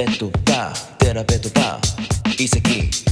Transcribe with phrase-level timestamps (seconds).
[0.00, 2.60] ベッドバーデラベッドバー遺跡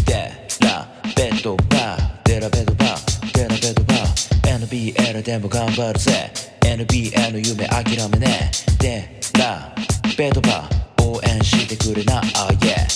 [0.07, 0.33] デ
[0.67, 6.33] ラベッドバーデラベッドバーデラベッドバー NBL でも頑張るぜ
[6.63, 9.75] NBA の夢諦めねデラ
[10.17, 12.87] ベッドバー応援してくれな Oh yeah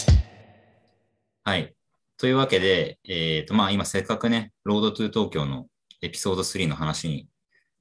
[1.45, 1.75] はい。
[2.17, 5.67] というわけで、えっ、と、まあ今せっかくね、ロードトゥ東京の
[6.01, 7.29] エピソード3の話に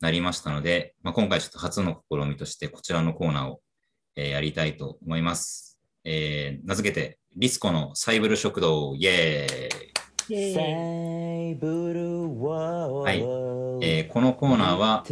[0.01, 3.61] なりましたので、まあ、今回ちょっと初の試みとしてこちらのコーナーを、
[4.17, 5.70] えーやりたいと思います。
[6.03, 10.33] えー名付けて、リスコのサイブル食堂、イエーイ。
[10.33, 10.55] イエーイ
[13.03, 13.19] はい。
[13.83, 15.03] えーこのコーナーは、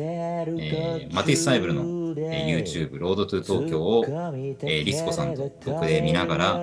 [0.59, 6.55] えーマティス・サイブルの、えー YouTube、ロードトゥ東京を、えーリスコさんと僕で見ながら、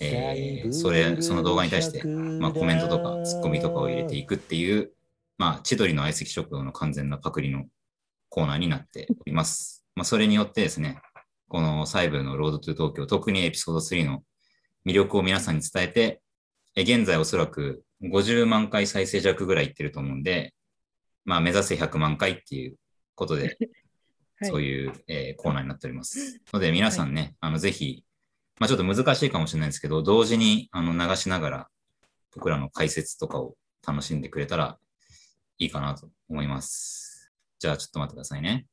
[0.00, 4.90] えーそれ、その動画に対して、まあ、コメントとかツッコミとかを入れていくっていう、
[5.38, 7.64] まあ、千鳥の相席食堂の完全なパクリの
[8.28, 9.84] コーナーになっております。
[9.94, 10.98] まあ、それによってですね、
[11.52, 14.22] このサイブルのロードトゥ東京、特にエピソード3の
[14.86, 16.22] 魅力を皆さんに伝えて、
[16.74, 20.54] え現在おそらく50万回再生弱ぐらいいってると思うんで、
[21.26, 22.76] まあ、目指せ100万回っていう
[23.14, 23.58] ことで、
[24.40, 26.40] はいそういう、えーコーナーになっております。
[26.54, 28.02] ので、皆さんね、あの、ぜひ、
[28.58, 31.70] まあ、ちょっと難しいかもしれないですけど、同時にあの流しながら、
[32.34, 34.78] 僕らの解説とかを楽しんでくれたら
[35.58, 37.30] いいかなと思います。
[37.58, 38.66] じゃあ、ちょっと待ってくださいね。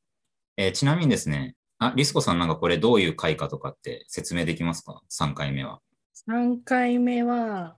[0.56, 5.80] えーちなみにですね、あ、リスコさんなんかこれどういう回かとかって説明できますか ?3 回目は。
[6.28, 7.76] 3回目は、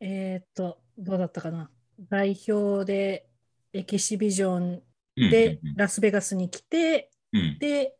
[0.00, 1.70] えっ、と、どうだったかな？
[2.10, 3.28] 代表で
[3.72, 4.82] エキシビジョン
[5.16, 7.94] うんでうんラスベガスに来て、うんうんで、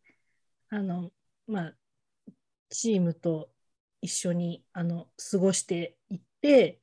[0.71, 1.13] あの、
[1.47, 1.75] まあ、
[2.69, 3.51] チームと
[4.01, 6.81] 一緒にあの過ごしていって、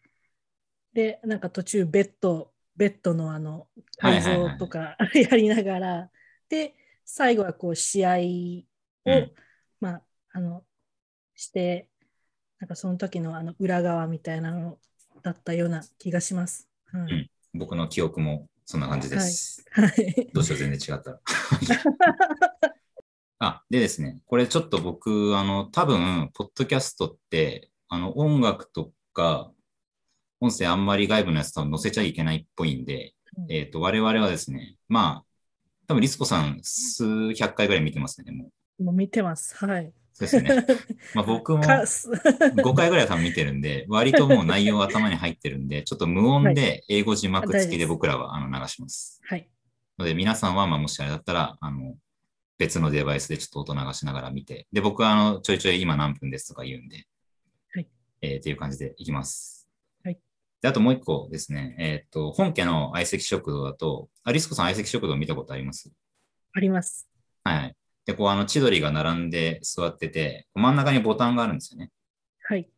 [0.93, 6.09] で、なんか途中ベッド、ベッドのあの改造とか やりながら、
[6.47, 6.73] で、
[7.13, 8.19] 最後はこう試合を、
[9.05, 9.31] うん
[9.81, 10.63] まあ、あの、
[11.35, 11.89] して、
[12.57, 14.77] なんかその時のあの裏側みたいなの
[15.21, 16.69] だったような気がします。
[16.85, 17.29] はうんい。
[17.53, 19.65] 僕の記憶もそんな感じです。
[19.71, 20.29] はい。
[20.33, 21.19] どうしよう、全然違ったら。
[23.39, 29.51] あ、でですね、これちょっと僕、あの、多分、ポッドキャストって、あの、音楽とか、
[30.39, 35.30] 音声あんまり外部のやつ多分載せちゃいけないっぽいんで、うんえっ、と、我々はですね、まあ、
[35.91, 38.83] 多分リスコさん数百回ぐらい見てますね、もう。
[38.83, 39.55] もう見てます。
[39.57, 39.91] はい。
[40.13, 40.65] そうですよね。
[41.13, 42.09] まあ僕もかす
[42.55, 49.19] 5回ぐらい多分見てるんで、割ともう内容頭に入ってるんで、ちょっと無音で英語字幕付きで僕らはあの流します。
[49.23, 49.49] はい。
[49.97, 51.95] ので、皆さんは、まあ、もしあれだったら、あの、
[52.57, 57.05] 別のデバイスでちょっと音流しながら見て、で、僕は、あの、ちょいちょい今何分ですとか言うんで、
[57.73, 57.87] はい。
[58.21, 59.60] えーっていう感じでいきます。
[60.61, 60.63] はい。
[60.63, 65.91] で、あともう一個ですね、えーっと、本家の相席食堂だと、あ、リスコさん相席食堂見たことあります？
[66.53, 67.07] あります。
[67.43, 67.75] はいはい。
[68.05, 71.91] で、こう、あの、千鳥が並んで座ってて、真ん中にボタンがあるんですよね。
[72.43, 72.69] はい。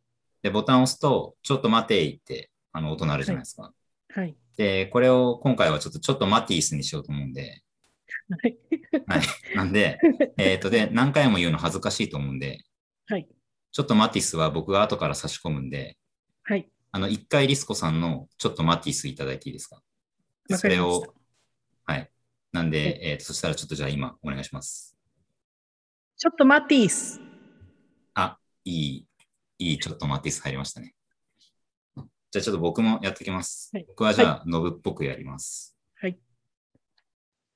[0.42, 3.72] で、ボタンを押すと、ちょっと待ていって、あの、音鳴るじゃないですか。
[4.14, 4.36] はい。
[4.56, 7.62] で、これを今回はちょっと、ちょっとマティースにしようと思うんで、
[8.30, 8.58] はい。
[9.06, 9.56] はい。
[9.56, 9.98] なんで、
[10.36, 12.64] えっ、と、で、何回も言うの恥ずかしいと思うんで、
[13.06, 13.28] はい。
[13.72, 15.96] ちょっとマティスは僕が後から差し込むんで、はい。
[16.94, 19.82] あの、一回リスコさんのちょっとマティスいただいていいですか？
[20.56, 21.02] それを、
[21.86, 22.08] はい。
[22.52, 24.96] なんで、はいえっ、と、そしたらちょっとじゃあ今お願いします。
[26.16, 27.20] ちょっとマティース。
[28.14, 29.08] あ、いい、
[29.58, 30.94] いい、ちょっとマティス入りましたね。
[32.30, 33.70] じゃあちょっと僕もやってきます。
[33.72, 35.76] はい僕はじゃあ、ノブっぽくやります。
[36.00, 36.16] はい。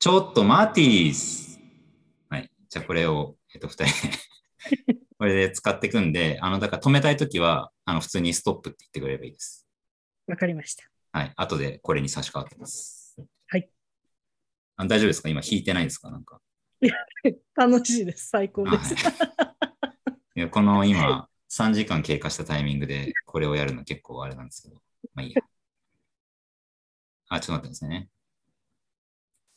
[0.00, 1.60] ちょっとマティス
[2.28, 2.50] はい。
[2.69, 9.67] じゃあこれを、えっ、と、二人でこれで使っていくんで、あの、だから止めたいときは、あの、普通にストップって言ってくれればいいです。
[10.29, 10.84] わかりました。
[11.11, 11.33] はい。
[11.37, 13.17] 後でこれに差し替わってます。
[13.49, 13.69] はい。
[14.77, 15.29] あ大丈夫ですか？
[15.29, 16.11] 今弾いてないですか？
[16.11, 16.41] なんか。
[17.56, 18.29] 楽しいです。
[18.29, 18.95] 最高です。
[18.95, 19.15] はい
[20.37, 24.77] いやこの今、3時間経過したタイミングでこれをやるの結構あれなんですけど。
[25.15, 25.43] まあいいや。
[27.31, 28.09] あ、ちょっと待ってくださいね。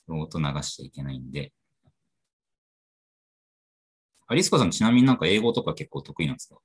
[0.08, 1.54] 音流しちゃいけないんで。
[4.34, 6.58] あリスコさん、ちなみになんか英語とか結構得意なんですか？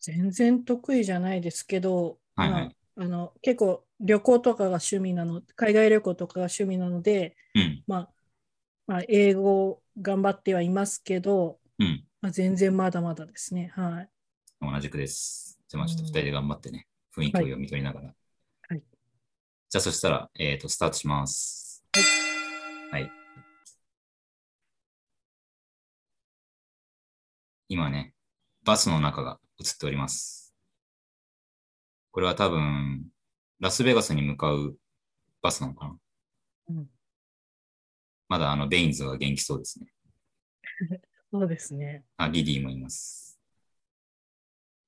[0.00, 7.84] 全然得意じゃないですけど、はいはいまあ、あの結構旅行とかが趣味なの、海外旅行とかが趣味なので、うん。
[7.86, 8.10] まあ、
[8.86, 12.04] まあ、英語頑張ってはいますけど、うん。
[12.20, 13.72] まあ、全然まだまだですね。
[13.76, 14.08] はい。
[14.60, 15.58] 同じくです。
[15.68, 16.86] じゃあまあちょっと二人で頑張ってね、
[17.16, 18.06] 雰囲気を読み取りながら。
[18.06, 18.82] はい
[19.70, 21.82] じゃあそしたら、えっ、と、スタートします。
[22.90, 23.21] はい。
[27.72, 28.12] 今ね、
[28.64, 30.54] バスの中が映っております。
[32.10, 33.06] これは多分、
[33.60, 34.76] ラスベガスに向かう
[35.40, 35.96] バスなのかな
[36.68, 36.86] うん
[38.28, 39.86] まだあの、ベインズが元気そうですね。
[41.32, 42.04] そうですね。
[42.18, 43.40] あ、リディもいます。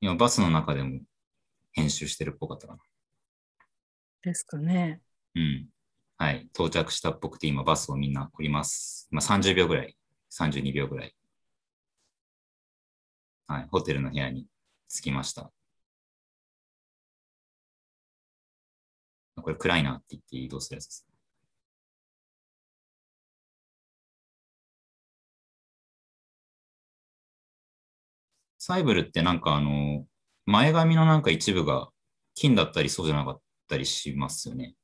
[0.02, 1.00] 今バスの中でも
[1.72, 2.82] 編集してるっぽかったかな。
[4.20, 5.00] ですかね。
[5.34, 5.70] うん。
[6.18, 6.50] はい。
[6.52, 9.08] 到着したっぽくて今バスをみんな降ります。
[9.10, 9.96] まあ、30秒ぐらい。
[10.30, 11.14] 32秒ぐらい。
[13.46, 13.68] はい。
[13.70, 14.46] ホテルの部屋に
[14.88, 15.52] 着きました。
[19.36, 21.06] これ暗いなって言って移動するやつです。
[28.58, 30.06] サイブルってなんかあの、
[30.46, 31.90] 前髪のなんか一部が
[32.34, 34.74] 金だったりそうじゃなかったりしますよね。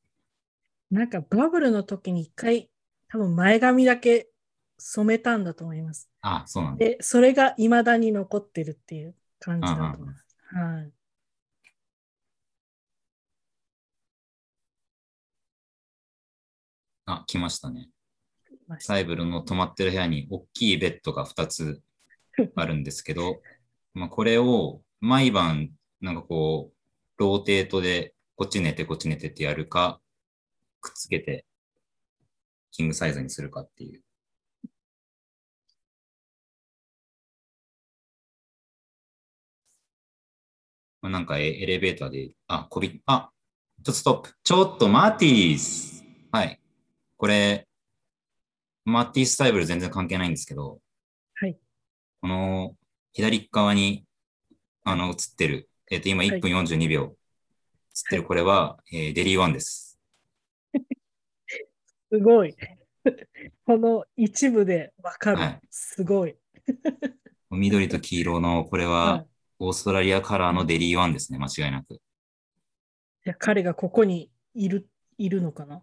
[0.90, 2.70] なんかバブルの時に一回、
[3.08, 4.29] 多分前髪だけ
[4.80, 6.10] 染めたんだと思います。
[6.22, 6.84] あ、そうなんだ。
[6.84, 10.26] で、それが未だに残ってるっていう感じだと思います。
[10.52, 10.92] はい。
[17.06, 17.88] あ、来ましたね。
[18.78, 21.82] サイブルの泊まってる部屋に大きいベッドが2つ
[22.54, 23.42] あるんですけど、
[23.94, 26.76] まあこれを毎晩なんかこう、
[27.18, 30.00] ローテートでこっち寝てこっち寝てってやるか、
[30.80, 31.44] くっつけて
[32.70, 34.02] キングサイズにするかっていう。
[41.02, 43.30] まあ、なんかエエレベーターで、あ、こび、あ、
[43.78, 44.34] ちょっとストップ。
[44.44, 46.04] ちょっとマーティース。
[46.30, 46.60] はい。
[47.16, 47.66] これ、
[48.84, 50.80] マーティースタイブル全然関係ないんですけど、
[51.36, 51.58] はい。
[52.20, 52.76] この
[53.12, 54.04] 左側に
[54.84, 57.12] あの映ってる、えっ、と、今はい1分42秒、映っ
[58.10, 59.98] てるこれは、えーデリーワンです。
[62.12, 62.54] すごい。
[63.64, 65.38] この一部でわかる。
[65.38, 66.36] はいすごい。
[67.50, 69.29] 緑と黄色の、これは、はい
[69.62, 71.94] オーストラリアカラーのデリーワンですね、間違いなく。
[71.94, 71.98] い
[73.26, 75.82] や彼がここにいるいるのかな？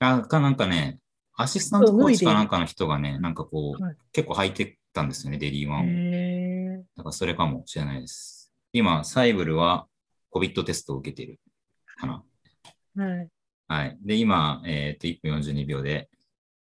[0.00, 1.00] あ、かなんかね、
[1.34, 6.84] アシスタントコーチかなんかの人がね、なんかこう、はい結構履いてたんですよね、デリーワン。
[6.96, 8.52] だからそれかもしれないです。
[8.72, 9.86] 今、サイブルは
[10.30, 11.40] COVID テストを受けている
[11.96, 12.22] かな。
[12.96, 13.28] はい。
[13.66, 13.98] はい。
[14.02, 16.10] で、今、えっ、と、1分42秒で、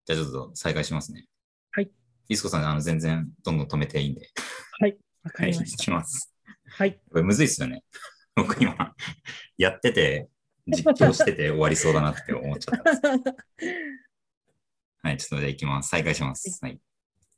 [0.06, 1.26] じゃあちょっと再開しますね。
[1.72, 1.86] はい。
[1.86, 4.30] ディスコさん、あの、全然、どんどん止めていいんで。
[4.80, 4.96] はい。
[5.32, 5.54] はい、い。
[5.54, 6.34] きます。
[6.66, 7.00] はい。
[7.10, 7.82] これむずいっすよね。
[8.36, 8.94] 僕今、
[9.56, 10.28] やってて、
[10.66, 13.34] 実況してて終わりそうだなって思っちゃったんです。
[15.02, 15.88] はい、ちょっとじゃあ行きます。
[15.90, 16.58] 再開します。
[16.62, 16.80] はい。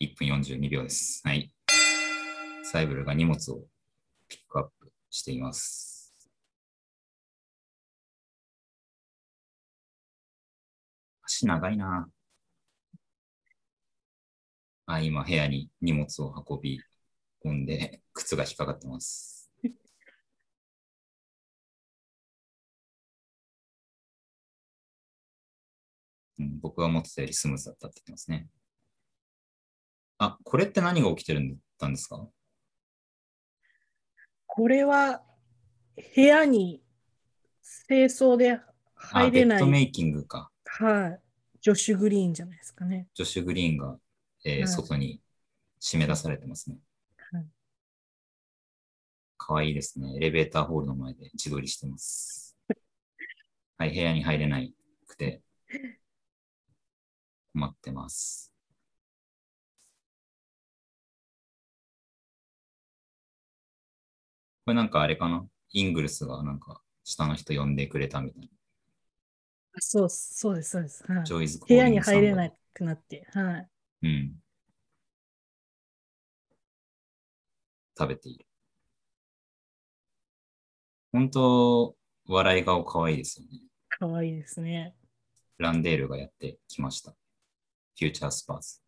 [0.01, 1.21] 1分42秒です。
[1.25, 1.53] はい。
[2.65, 3.67] サイブルが荷物を
[4.29, 6.15] ピックアップしています。
[11.23, 12.09] 足長いな。
[14.87, 16.81] あ、今部屋に荷物を運び
[17.47, 19.51] 込んで、靴が引っかかってます。
[26.39, 28.49] うん、僕が思ってたよりスムーズだったって言ってますね。
[30.19, 32.29] あ、これって何が起きてるんだんですか？
[34.47, 35.23] これは
[36.15, 36.83] 部屋に
[37.87, 38.63] 清掃であ、
[38.95, 40.51] 入れない、ベッドメイキングか。
[40.65, 41.21] はい、
[41.61, 43.09] ジョシュ・グリーンじゃないですかね。
[43.15, 43.99] ジョシュ・グリーンが、
[44.45, 45.21] えーはい外に
[45.81, 46.79] 締め出されてますね。
[49.49, 50.17] はいかわいいですね。
[50.17, 52.57] エレベーターホールの前で自撮りしてます。
[53.79, 54.75] はい、部屋に入れない
[55.07, 55.41] くて
[57.53, 58.53] 困ってます。
[64.65, 65.47] これなんかあれかな？
[65.71, 68.51] イングルスがなんか下の人呼んでくれたみたい
[69.75, 71.05] あそうそうです、そうです。
[71.07, 71.25] はいな。
[71.25, 72.35] ジョイズ部屋に入れい。
[72.35, 73.69] なくなって、はい。
[74.03, 74.35] うん。
[77.97, 78.46] 食べている。
[81.17, 81.97] 本当、
[82.27, 83.63] 笑い顔可愛いですよね。
[83.89, 84.95] かわいいですね。
[85.57, 87.13] ランデールがやってきました。
[87.13, 88.83] フューチャースパーズ。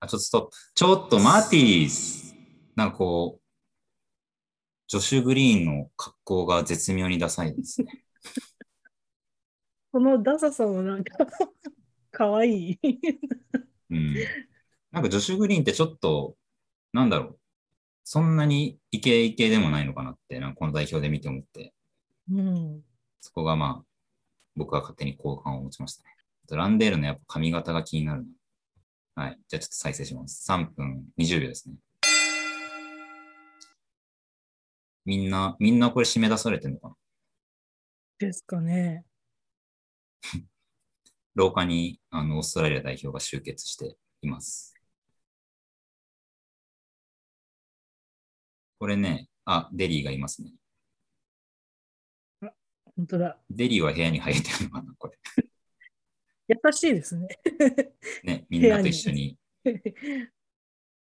[0.00, 0.50] あ、ちょっとストップ。
[0.74, 2.34] ちょっとマーティース
[2.74, 3.42] なんかこう、
[4.88, 8.04] ジョシュ・グリーンの格好が絶妙にダサいですね。
[9.92, 11.24] このダサさもなんか
[12.10, 12.78] かわいい。
[13.90, 14.14] うん。
[14.90, 16.36] なんかジョシュ・グリーンってちょっと、
[16.96, 17.38] なんだろう。
[18.04, 21.74] そんなにイケイケでもないのかなって、なんかこの代表で見て思って、
[22.32, 22.80] うん。
[23.20, 23.84] そこがまあ、
[24.56, 26.16] 僕は勝手に好感を持ちましたね。
[26.50, 28.24] ランデールのやっぱ髪型が気になる
[29.14, 29.24] な。
[29.24, 29.38] はい。
[29.46, 30.50] じゃあちょっと再生します。
[30.50, 31.74] 3分20秒ですね。
[35.04, 36.94] みんな、みんなこれ締め出されてるのかな？
[38.18, 39.04] ですかね。
[41.34, 44.75] 廊下にあのオーストラリア代表が集結しています。
[48.78, 50.52] これね、あ、デリーがいますね。
[52.96, 53.38] 本当だ。
[53.50, 55.18] デリーは部屋に入れてるのかなこれ。
[56.48, 57.28] 優しいですね。
[58.24, 59.36] ね、 みんなと一緒に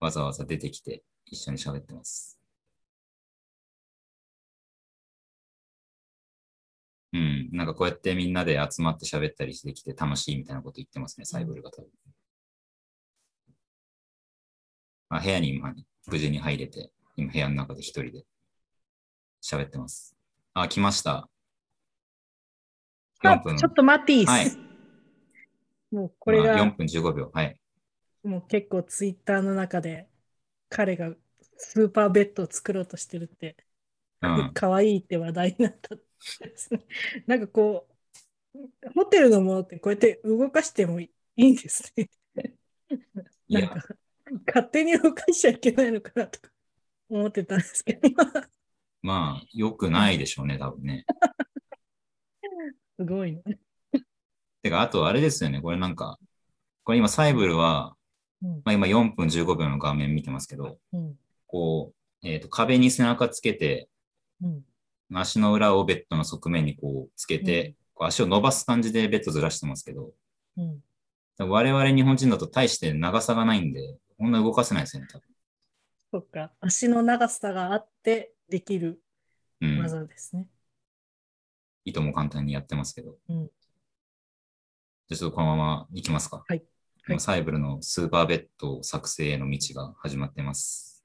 [0.01, 2.39] わざわざ出てきて一緒に喋ってます。
[7.13, 11.91] うん、なんかこうやってみんなで集まって喋ったりしてきて楽しいみたいなこと言ってますね、サイブルが多分。
[15.09, 15.75] まあ、部屋に今
[16.07, 18.25] 無事に入れて、今部屋の中で一人で
[19.43, 20.17] 喋ってます。
[20.55, 21.29] あ、来ました。
[23.23, 23.57] 4分。
[23.59, 24.27] ちょっと待っていい。
[24.27, 24.51] はい
[25.91, 27.31] もうこれまあが4分15秒。
[27.35, 27.59] はい。
[28.23, 30.09] もう結構ツイッターの中で
[30.69, 31.13] 彼が
[31.57, 33.57] スーパーベッドを作ろうとしてるって、
[34.23, 34.51] うん。
[34.55, 35.97] 可愛いって話題になった。
[37.27, 37.89] なんかこ
[38.55, 42.09] う、ホテルのものってこうやって動かしてもいいんですね。
[43.49, 43.85] なんか、
[44.47, 46.51] 勝手に動かしちゃいけないのかなとか
[47.11, 48.09] 思ってたんですけど、
[49.03, 51.05] まあ、良くないでしょうね、多分ね。
[52.99, 53.43] すごいね。
[54.63, 56.19] てか、あとあれですよね、これなんか、
[56.85, 57.97] これ今サイブルは、
[58.43, 58.51] うん。
[58.65, 61.15] まあ、今4分15秒の画面見てますけど、うん。
[61.47, 63.89] こう、えっ、と、壁に背中つけて、
[64.43, 64.65] うん。
[65.13, 67.75] 足の裏をベッドの側面にこうつけて、うん。
[67.95, 70.13] こう足を伸ばす感じでベッドずらしてますけど、
[70.57, 70.81] うん。
[71.39, 75.19] 我々日本人だと大して長さがないんで、こんな動かせないですよね、多
[76.13, 79.01] そっか、足の長さがあってできる。
[79.61, 80.47] 技ですね。
[81.85, 83.17] いとも簡単にやってますけど。
[83.29, 83.51] うん
[85.09, 86.37] じゃあちょっとこのまま行きますか。
[86.37, 86.63] はいはい
[87.09, 91.05] 今サイブルのスーパーベッド作成への道が始まってます。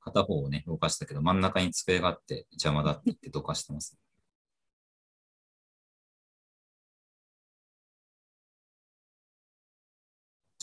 [0.00, 3.98] 片方をね、動かしたけど、真ん中に机があって邪魔だって言ってどかしてます。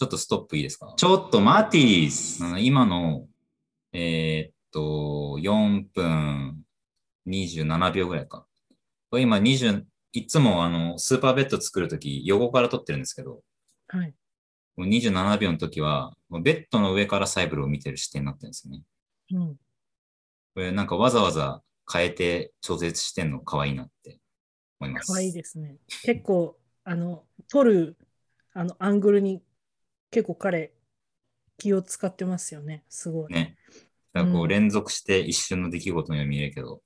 [0.01, 0.95] ちょっとストップいいですか？
[0.97, 3.27] ちょっとマティース今の、
[3.93, 6.63] えーっと、4分
[7.27, 8.47] 27秒ぐらいか。
[9.11, 13.43] これ今20、いつもあの、スーパーベッド作るとき、横から撮ってるんですけど、
[13.89, 14.15] はい。
[14.75, 18.81] もう27秒の時は、もうベッドの上からサイブルを見てる視点になってるんですよね。
[19.33, 19.55] うん。
[20.55, 21.61] これなんかわざわざ
[21.93, 24.17] 変えて調節してんの可愛いなって
[24.79, 25.05] 思います。
[25.05, 25.75] かわいいですね。
[26.01, 27.97] 結構、あの、撮る、
[28.53, 29.43] あの、アングルに
[30.11, 30.73] 結構彼、
[31.57, 32.83] 気を使ってますよね。
[32.89, 33.33] すごい。
[33.33, 33.55] ね。
[34.13, 36.81] だからこううん連続して一瞬の出来事に見えるけど、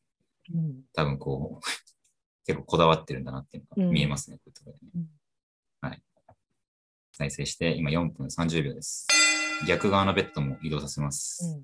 [0.53, 0.83] うん。
[0.93, 1.65] 多分こう、
[2.45, 4.37] 結構こだわってるんだなっていうのが見えますね。
[4.37, 5.09] こういうところでねうん
[5.81, 6.03] はい。
[7.13, 9.07] 再生して、今4分30秒です。
[9.67, 11.43] 逆側のベッドも移動させます。
[11.45, 11.63] うん。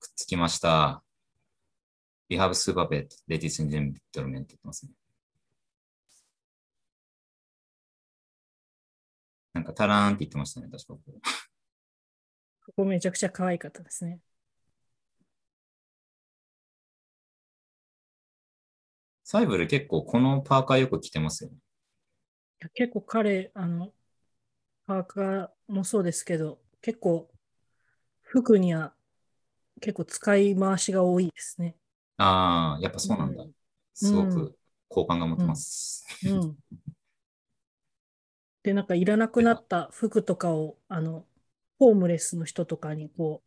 [0.00, 1.02] くっつきました。
[2.28, 4.92] We have super bed, ladies and gentlemen って言ってますね。
[9.58, 11.20] なんかタラーンって言ってましたね、確かこう。
[12.66, 14.20] ここめちゃくちゃ可愛かったですね。
[19.22, 21.56] サイブル結構このパーカーよく着てますよね。
[22.74, 23.92] 結構彼、あの、
[24.86, 27.30] パーカーもそうですけど、結構
[28.22, 28.94] 服には
[29.80, 31.76] 結構使い回しが多いですね。
[32.16, 33.44] ああ、やっぱそうなんだ。
[33.44, 33.52] うん
[33.94, 34.56] すごうく
[34.88, 36.04] 好感が持てます。
[36.22, 36.58] うん。
[38.68, 41.24] で、なんかいらなくなった服とかを、あの、
[41.78, 43.42] ホームレスの人とかにこ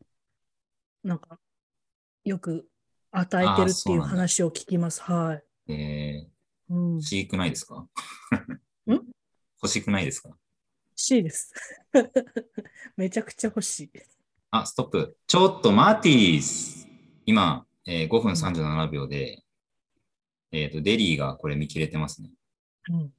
[1.04, 1.40] う、なんか、
[2.24, 2.68] よく
[3.12, 5.04] 与えてるっていう話を聞きます。
[5.04, 5.72] はい。
[5.72, 6.94] えー、うん。
[6.96, 7.88] 欲しくないですか？
[8.88, 8.94] ん？
[9.62, 10.30] 欲しくないですか？
[10.30, 10.38] 欲
[10.96, 11.54] しいです。
[12.98, 13.92] めちゃくちゃ欲しい。
[14.50, 15.18] あ、ストップ。
[15.28, 16.88] ちょっとマティース。
[17.28, 19.44] 今、えー5分37秒で、
[20.52, 22.32] えっ、と、デリーがこれ見切れてますね。
[22.90, 23.14] うん。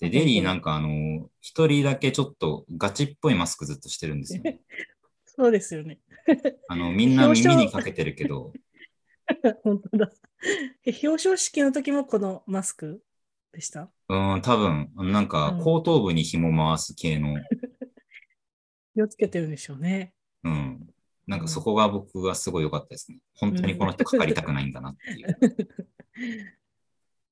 [0.00, 4.60] で、デリーなんかあの、一人だけちょっとガチっぽいマスクずっとしてるんですよ、ね。
[5.24, 6.00] そうですよね。
[6.68, 8.52] あの、みんな耳にかけてるけど、
[9.64, 10.12] 本当だ。
[10.84, 13.02] え表彰式の時もこのマスク
[13.52, 13.90] でした？
[14.08, 17.36] うん、多分、なんかうん後頭部に紐回す系の、
[18.94, 20.14] 気をつけてるんでしょうね。
[20.44, 20.88] うん。
[21.26, 23.18] なんかそこが僕がすごい良かったですね。
[23.34, 25.36] 本当にこの人かかりたくないんだなっていう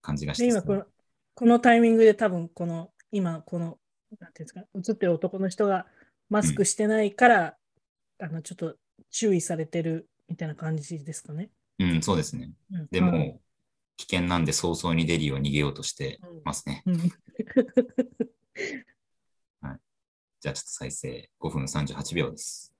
[0.02, 0.84] 感じがしで、て今この、
[1.34, 3.78] このタイミングで多分この、今この、
[4.20, 5.86] なんていうんですか、映ってる男の人が
[6.28, 7.56] マスクしてないから、
[8.20, 8.76] あの、ちょっと
[9.10, 11.50] 注意されてるみたいな感じですかね。
[11.78, 12.52] うん、そうですね。
[12.72, 13.40] うんでも、
[13.96, 16.82] 危険なんで早々にデリーは逃げようとしてますね。
[16.86, 16.98] うん。
[20.44, 22.70] じゃあちょっと再生5分38秒です。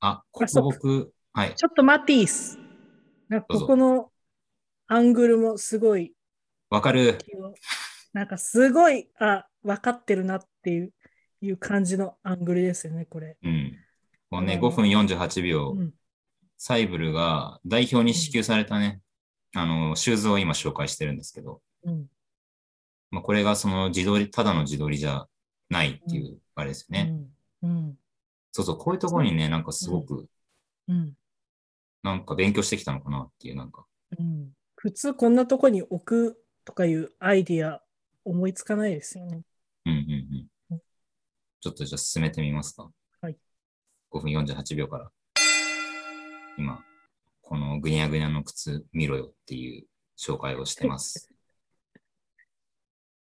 [0.00, 1.54] あ、ここ僕、はい。
[1.54, 2.61] ちょっと待っていいっす。
[3.32, 4.10] なんかここの
[4.88, 6.12] アングルもすごい
[6.68, 7.18] わかる。
[8.12, 10.92] なんかすごい、あ、分かってるなっていう
[11.40, 13.36] いう感じのアングルですよね、これ。
[13.42, 13.76] うん。
[14.30, 15.94] このね、うん5分48秒、うん。
[16.58, 19.00] サイブルが代表に支給されたね、
[19.54, 22.06] あの、シューズを今紹介してるんですけど、うん。
[23.10, 25.26] まあ、これがその自撮り、ただの自撮りじゃ
[25.70, 27.14] ないっていう、あれですよね。
[27.62, 27.70] うん。
[27.70, 27.98] うん。
[28.52, 30.26] そうそう、こういうところにね、なんかすごく、
[30.88, 31.12] うん。
[32.02, 33.86] なんか勉強してきたのかなっていう、なんか、
[34.18, 34.50] うん。
[34.76, 37.82] 普通こんなとこに置くとかいうアイディア
[38.24, 39.42] 思いつかないですよね。
[39.86, 39.98] うんうん
[40.70, 40.80] うんうん。
[41.60, 42.90] ちょっとじゃあ進めてみますか。
[43.20, 43.36] はい。
[44.10, 45.10] 5分48秒から。
[46.58, 46.84] 今、
[47.40, 49.86] このぐにゃぐにゃの靴見ろよっていう
[50.18, 51.30] 紹介をしてます。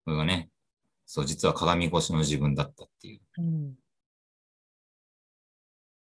[0.05, 0.50] これがね、
[1.07, 3.21] そう、実は鏡越しの自分だったっていう。
[3.39, 3.75] うん。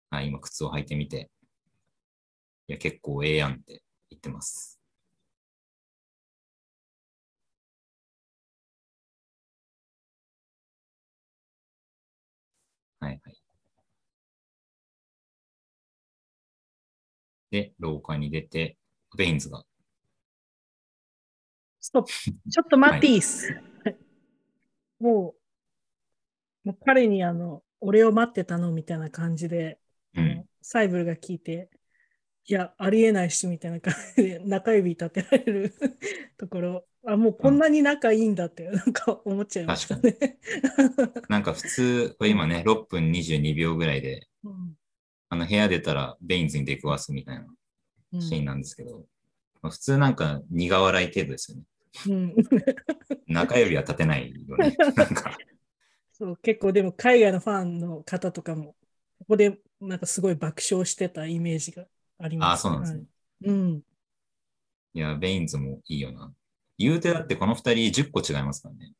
[0.09, 1.29] はい、今靴を履いてみて、
[2.67, 4.79] いや、結構ええやんって言ってます。
[12.99, 13.37] はいはい。
[17.51, 18.77] で、廊下に出て、
[19.17, 19.63] ベインズが、
[21.79, 22.09] ストップ。
[22.11, 23.53] ちょっと待っていいっす。
[24.99, 25.35] も
[26.65, 29.79] う、もう彼にあの、俺を待ってたのみたいな感じで、
[30.15, 31.69] うん、サイブルが聞いて、
[32.47, 35.73] いや、ありえないし、みたいな感じで中指立てられる
[36.37, 40.37] ところ、あ、もうこんなに仲いいんだって、なんか思っちゃいましたね。
[41.29, 44.75] なんか普通、これ今ね、6分22秒ぐらいで、うん。
[45.29, 47.47] あの部屋出たらベインズに出くわすみたいな
[48.13, 49.05] うんシーンなんですけど、
[49.61, 51.63] まあ普通なんか苦笑い程度ですよね。
[52.07, 52.35] うん。
[53.27, 54.75] 中指は立てないよね。
[54.95, 55.35] なんか、
[56.13, 58.75] そう結構でも海外のファンの方とかも、
[59.17, 61.87] ここでなんかすごい爆笑してたイメージが
[62.19, 62.67] あります。
[62.67, 63.07] あそうなんですねはい
[63.47, 63.81] うん。
[64.93, 66.33] いや、ベインズもいいよな。
[66.77, 68.93] 言うてだってこの二人10個違いますからね。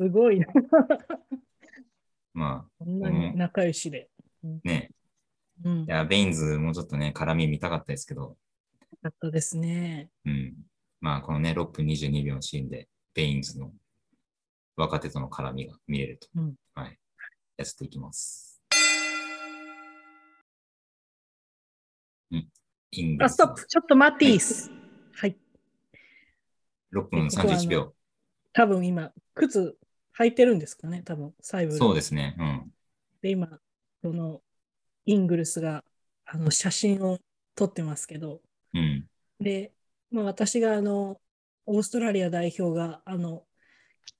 [0.00, 0.46] すごいな。
[2.34, 4.08] まこんなに仲良しで。
[4.42, 4.90] あね、
[5.64, 5.82] うん。
[5.82, 8.36] いや、ベインズもうちょっとね、絡み見たかったですけど、よ
[9.02, 10.08] かったですね。
[10.24, 10.54] うん。
[11.00, 13.72] まあ、このね、6分22秒のシーンで、ベインズの
[14.76, 16.28] 若手との絡みが見れると。
[16.36, 16.98] うんはい。
[17.58, 18.51] やっていきます。
[22.32, 23.66] あ、ルストップ。
[23.66, 24.70] ちょっと待っていいっす。
[25.14, 25.36] はい。
[26.92, 27.94] 6分ここはあの31秒。
[28.52, 29.76] 多分今、靴
[30.18, 31.78] 履いてるんですかね、多分、サイブル。
[31.78, 32.36] そうですね。
[32.38, 32.72] うん。
[33.22, 33.60] で、今、
[34.02, 34.42] その、
[35.06, 35.84] イングルスが、
[36.26, 37.18] あの、写真を
[37.54, 38.40] 撮ってますけど、
[38.74, 39.06] うん。
[39.40, 39.72] で、
[40.10, 41.20] まあ、私が、あの、
[41.66, 43.44] オーストラリア代表が、あの、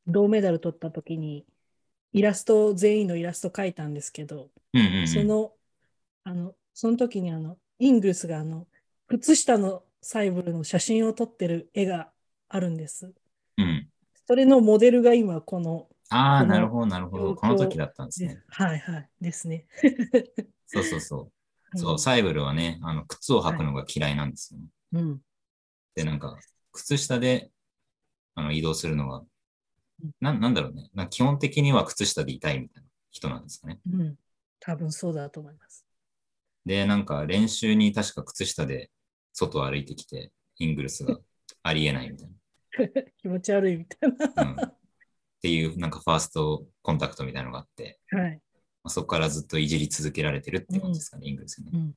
[0.07, 1.47] 銅メダル取った時に、
[2.13, 5.09] イラスト、全員のイラスト描いたんですけど、うんうん、うん。
[5.09, 5.53] その、
[6.25, 8.67] あの、その時にあの、イングルスがあの、
[9.09, 12.11] 靴下のサイブルの写真を撮ってる絵が
[12.49, 13.13] あるんです。
[13.59, 13.89] うん。
[14.27, 17.35] それのモデルが今この、ああ、なるほど、なるほど。
[17.35, 18.43] この時だったんですでね。
[18.49, 19.67] はいはい、ですね。
[20.67, 21.31] そうそうそ
[21.75, 21.79] う。
[21.79, 24.67] そう、んサイブルはね、あの、靴を履くのが嫌いなんですよね。
[24.93, 25.21] うん。
[25.95, 26.39] で、なんか、
[26.73, 27.51] 靴下で、
[28.35, 29.25] あの、移動するのが
[30.03, 30.91] うん、ななんだろうね。
[31.11, 33.79] 基本的には靴下でいたいみたいな人なんですかね。
[33.91, 34.17] うん。
[34.61, 35.85] 多分そうだと思います。
[36.65, 38.91] で、なんか練習に確か靴下で
[39.33, 41.19] 外を歩いてきて、イングルスが
[41.63, 42.31] ありえないみたい
[43.19, 44.43] 気持ち悪いみたいな。
[44.43, 44.79] うん、っ
[45.43, 48.21] ていう、なんかファーストコンタクトみたいなのがあって、な。
[48.21, 48.33] はい。
[48.33, 48.41] ま
[48.85, 51.71] あそこからずっといじり続けられてるっていう感じですかね、イングルスね。
[51.73, 51.81] うん。
[51.81, 51.95] うん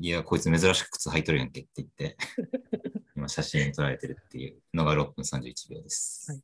[0.00, 2.16] いや、こいつ珍しく靴履いとるやんけって言って、
[3.16, 6.30] 今写真を撮られてるっていうのが6分31秒です。
[6.30, 6.42] はい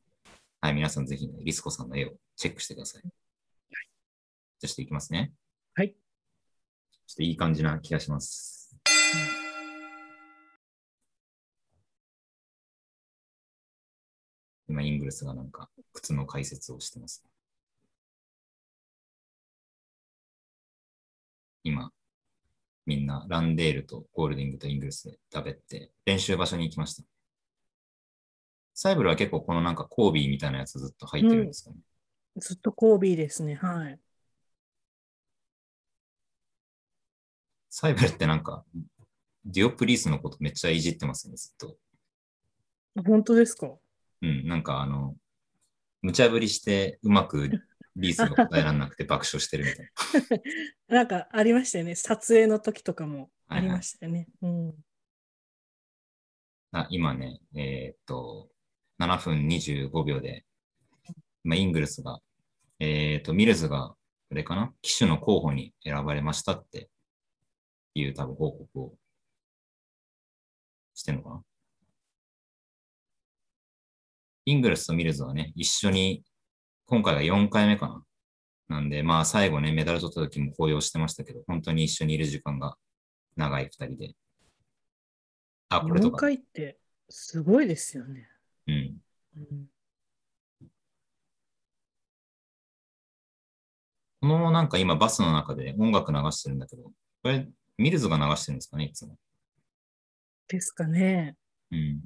[0.61, 3.03] はい、皆さんぜひね、リスコさんの絵をチェックしてください。
[3.03, 3.13] じゃ
[4.63, 5.31] あしていきますね。
[5.73, 5.95] はい。
[7.09, 8.77] ちょっといい感じな気がします。
[14.67, 17.25] 今、イングルスがなんか靴の解説をしてます。
[21.63, 21.91] 今、
[22.85, 27.03] みんなランデールとゴールディングとイングルスで食べて練習場所に行きました。
[28.75, 31.77] サイブルは結構このなんかコービーみたいなやつずっと入ってるんですかね。
[32.37, 33.55] ずっとコービーですね。
[33.55, 33.99] はい。
[37.69, 38.63] サイブルってなんか
[39.45, 41.77] ディオプリースのことめっちゃいじってますね、ずっと。
[43.05, 43.71] 本当ですか？
[44.21, 45.15] うん、なんかあの、
[46.01, 47.49] 無茶ぶりしてうまく
[47.95, 49.89] リースが答えられなくて 爆笑してるみたい
[50.89, 50.95] な。
[50.97, 51.95] なんかありましたよね。
[51.95, 54.27] 撮影の時とかもありはいはいましたよね。
[54.41, 54.75] うん。
[56.71, 58.49] あ今ね、えーっと、
[58.99, 60.45] 7分25秒で、
[61.43, 62.19] 今、イングルスが、
[62.79, 63.95] えーっと、ミルズが、
[64.29, 64.73] これかな？
[64.81, 66.89] 機種の候補に選ばれましたって
[67.95, 68.93] いう多分報告を
[70.93, 71.43] してんのかな
[74.45, 76.23] イングルスとミルズはね、一緒に
[76.85, 78.03] 今回が4回目かな。
[78.67, 82.75] なんで、まあ最後ね、メダル取った時も抱擁してましたけど、本当に一緒にいる時間が
[83.35, 84.13] 長い2人で。
[85.69, 86.17] あ、これと4か。
[86.17, 88.27] 回ってすごいですよね。
[88.67, 88.97] うん。
[89.37, 89.69] うん
[94.21, 96.91] このなんか今バスの中で音楽流してるんだけど、こ
[97.23, 97.47] れ
[97.79, 99.15] ミルズが流してるんですかね、いつも。
[100.49, 101.37] ですかね。
[101.71, 102.01] うん。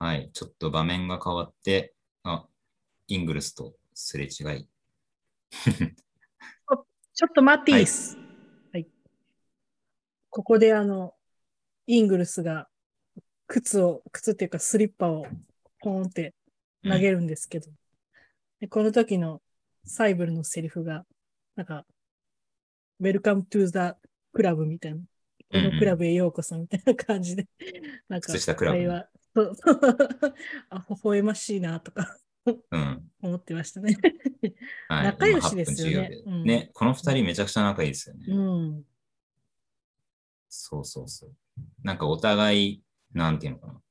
[0.00, 2.48] はい、ちょっと場面が変わって、あ、
[3.06, 4.26] イングルスとすれ違
[4.58, 4.68] い。
[7.14, 8.18] ちょっと待っていいっす。
[8.72, 8.88] はい。
[10.28, 11.14] ここであの、
[11.86, 12.68] イングルスが
[13.46, 15.28] 靴を、靴っていうかスリッパを
[15.78, 16.34] ポーンって
[16.82, 17.70] 投げるんですけど、
[18.58, 19.40] でこの時の
[19.84, 21.06] サイブルのセリフが、
[21.54, 21.86] なんか、
[23.00, 23.94] Welcome to the
[24.34, 25.00] club みたいな。
[25.50, 27.46] このクラブへようこそみたいな感じで、
[28.08, 29.56] なんか、会話、そう
[30.70, 32.18] あ、微笑ましいなとか
[32.70, 33.10] うん。
[33.22, 33.96] 思ってましたね。
[34.88, 38.26] はい、仲良しですよね今8分14秒うんね、この二人めちゃくちゃ仲いいですよね。
[38.28, 38.84] うん。
[40.48, 41.34] そうそうそう。
[41.82, 42.82] なんかお互い、
[43.12, 43.82] なんていうのかな。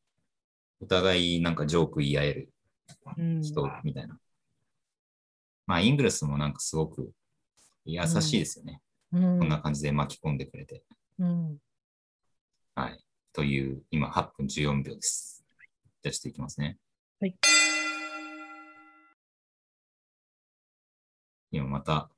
[0.82, 2.54] お互いなんかジョーク言い合える
[3.18, 3.42] うん。
[3.42, 4.20] 人みたいな。
[5.68, 7.12] まあ、イングルスもなんかすごく
[7.86, 8.82] 優しいですよね。
[9.16, 10.84] うんこんな感じで巻き込んでくれて。
[11.20, 11.58] うん。
[12.76, 13.00] はい。
[13.32, 15.46] という、今8分14秒です。
[16.04, 16.78] じゃあちょっといきますね。
[17.22, 17.36] はい。
[21.52, 22.10] 今また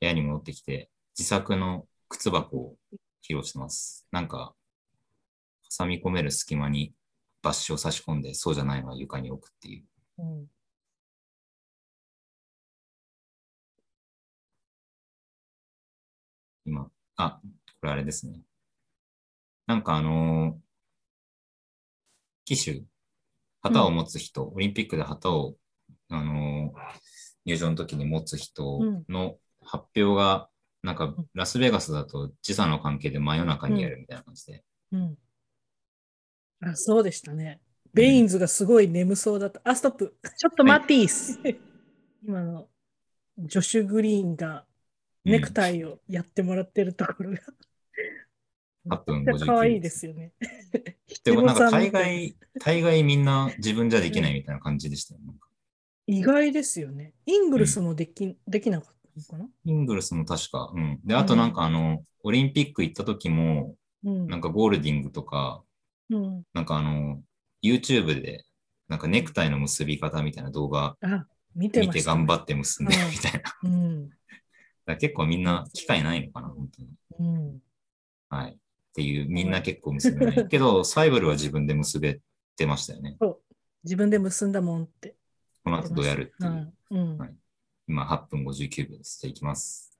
[0.00, 2.76] 部屋に戻ってきて、自作の靴箱を
[3.22, 4.06] 披露してます。
[4.10, 4.54] なんか、
[5.78, 6.94] 挟み込める隙間に
[7.42, 9.84] バッシュを差し込んで、そうじゃないのは床に置くっていう。
[10.18, 10.46] うん。
[16.66, 17.40] 今、あ、
[17.80, 18.40] これあれですね。
[19.66, 20.66] なんかあのー
[22.44, 22.84] 騎手、
[23.62, 25.56] 旗を持つ人、オリンピックで旗を、
[26.08, 26.80] あのー
[27.46, 30.48] 入場の時に持つ人の発表が、
[30.82, 34.64] なんかラスベガスだと時差の関係で真夜中にやるみたいな感じで。
[34.90, 35.18] うん。
[36.60, 37.60] あ、そうでしたね。
[37.94, 39.60] ベインズがすごい眠そうだった。
[39.64, 40.16] あ、ストップ。
[40.36, 41.38] ちょっと待っていいっす。
[42.24, 42.68] 今の、
[43.38, 44.66] ジョシュ・グリーンが
[45.26, 47.38] ネクタイをやってもらってるところが、
[48.88, 50.32] 8分めっちゃ59可愛いですよね。
[51.24, 55.20] でもなんか大概、大概みんな自分じゃできないみたいな感じでしたよ。
[55.26, 55.48] なんか
[56.06, 57.12] 意外ですよね。
[57.26, 59.50] イングルスもでき,、できなかったのかな？
[59.64, 61.00] イングルスも確か、うん。
[61.04, 64.28] で、あとなんかあの、オリンピック行った時も、うん。
[64.28, 65.64] なんかゴールディングとか、
[66.10, 66.42] うん。
[66.54, 67.20] なんかあの、
[67.62, 68.44] YouTube で、
[68.88, 73.40] なんかネクタイの結び方みたいな動画あ、見て頑張って結んでるみたいな。
[73.64, 74.10] うん。
[74.92, 76.88] ら結構みんな機会ないのかな、本当に。
[77.18, 77.62] うん。
[78.28, 78.52] はい。
[78.52, 78.56] っ
[78.94, 80.48] ていう、みんな結構結べない。
[80.48, 82.20] けど、 サイブルは自分で結べ
[82.56, 83.16] てましたよね。
[83.20, 83.54] そう。
[83.84, 85.16] 自分で結んだもんって
[85.62, 86.04] この後どう。
[86.04, 86.50] やるっていう。
[86.52, 87.18] はいうん。
[87.18, 87.36] はい
[87.88, 89.20] 今8分59秒です。
[89.20, 89.96] じゃあ行きます。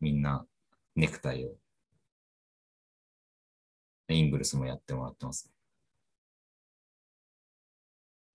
[0.00, 0.44] みんな
[0.96, 1.54] ネクタイを。
[4.08, 5.48] イングルスもやってもらってます。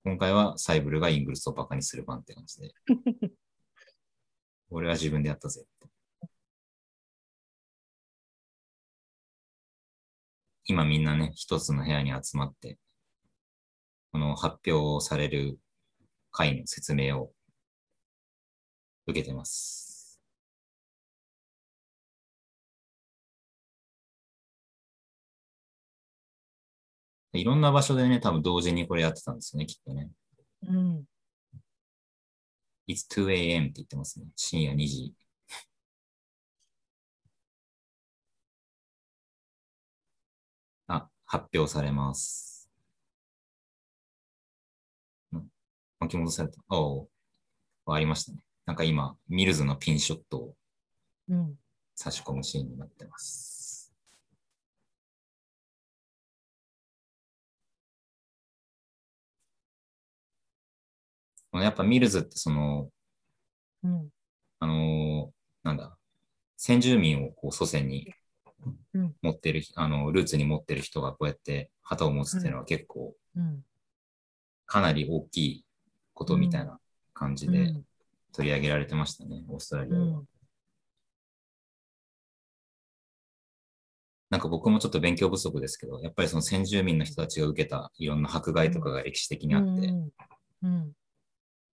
[0.07, 2.73] 今回はサイブルがイングルスをバカにする番って感じで。
[4.71, 5.65] 俺は自分でやったぜ。
[10.63, 12.79] 今みんなね、一つの部屋に集まって、
[14.13, 15.59] この発表される
[16.31, 17.33] 回の説明を
[19.07, 19.86] 受けてます。
[27.37, 30.09] いろんな場所でね、多分同時にこれやってたんですよね、きっとね。
[30.67, 31.05] うん。
[32.87, 34.27] It's 2am って言ってますね。
[34.35, 35.13] 深夜2時。
[40.87, 42.69] あ、発表されます。
[45.31, 45.47] うん
[45.99, 46.61] 巻き戻された。
[46.69, 47.09] おう
[47.87, 48.39] ありましたね。
[48.65, 50.55] なんか今、ミルズのピンショットを
[51.29, 51.59] うん。
[51.95, 53.56] 差し込むシーンになってます。
[61.53, 62.89] やっぱミルズってその、
[63.83, 64.09] うん。
[64.59, 65.97] あのーなんだ、
[66.55, 68.13] 先住民をこう祖先に
[68.93, 73.63] うん持ってる、あの、ルーツに持ってる人がこうやって旗を持つっていうのは結構、うん。
[74.65, 75.65] かなり大きい
[76.13, 76.79] ことみたいな
[77.13, 77.85] 感じでうん。
[78.33, 80.05] 取り上げられてましたね、オーストラリアでは。
[80.05, 80.27] うん。
[84.29, 90.11] なんか僕もちょっと勉強不足ですけど、やっぱりその先住民の人たちが受けたいろんな迫害とかが歴史的にあって、うん。
[90.63, 90.91] うん。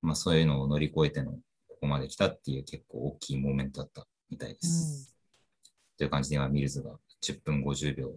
[0.04, 1.32] まあそういうのを乗り越えての
[1.68, 5.16] ここまで来たっていう結構大きいモーメントだったみたいです。
[5.96, 8.12] という感じで今、ミルズが10分50秒、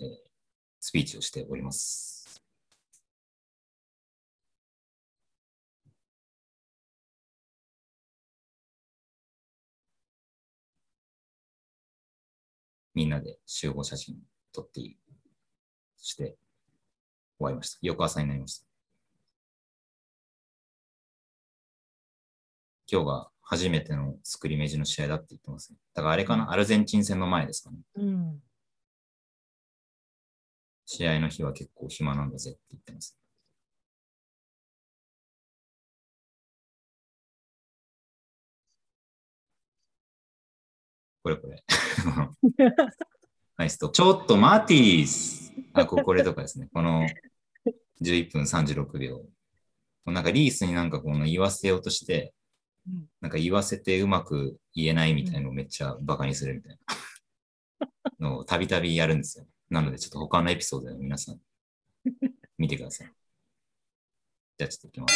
[0.00, 0.26] えー
[0.78, 2.40] スピーチをしております。
[12.94, 14.16] みんなで集合写真
[14.52, 14.96] 撮っていい。
[15.96, 16.36] そして
[17.38, 17.78] 終わりました。
[17.82, 18.75] 翌朝になりました。
[22.90, 25.78] 今日が初めてのスクリメージの試合だって言ってますね。
[25.94, 27.78] だからあれかな、アルゼンチン戦の前ですかね。
[27.96, 28.40] うん。
[30.84, 33.18] 試合の日は結構暇なんだぜって言ってます。
[41.24, 41.64] これこれ。
[43.58, 43.88] ナイスと。
[43.88, 46.68] ちょっとマティースあ、ここれとかですね。
[46.72, 47.04] この
[48.00, 49.24] 11分36秒。
[50.04, 52.45] なんかリースになんかこの言わせようとして、うん
[53.20, 56.78] なんか言わせてうまく言えないみたいなのをめっちゃバカにするみたい
[58.20, 59.46] なのをたびたびやるんですよ。
[59.70, 61.40] なのでちょっと他のエピソードでも皆さん
[62.58, 63.12] 見てください。
[64.58, 65.14] じゃあちょっといきます。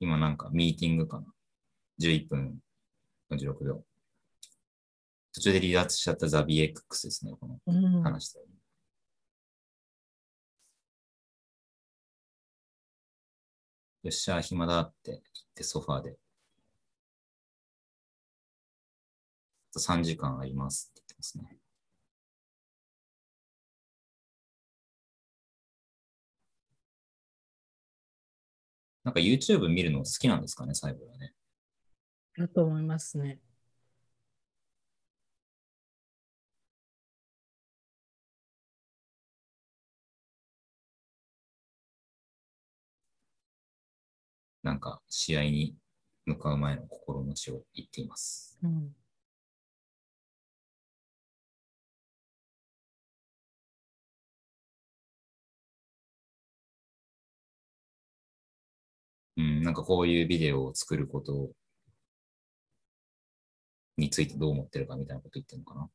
[0.00, 1.26] 今なんかミーティングかな。
[2.00, 2.58] 11分
[3.30, 3.84] 46秒。
[5.32, 8.02] 途中で離脱しちゃったザビエックスですね、このうん。
[8.02, 8.55] 話したよう
[14.06, 15.20] よっしゃ、暇だって言っ
[15.52, 16.10] てソファーで。
[16.10, 16.14] あ
[19.72, 21.58] と3時間ありますって言ってますね。
[29.02, 31.34] なんか YouTube 見るの好きなんですかね、最後はね。
[32.38, 33.40] だと思いますね。
[44.66, 45.76] なんか試合に
[46.24, 48.58] 向かう前の心持ちを言っています。
[48.64, 48.92] うん。
[59.36, 61.52] うん、なんかこういうビデオを作ること
[63.96, 65.88] についてどう思ってるかみたいなこと言ってるのかな。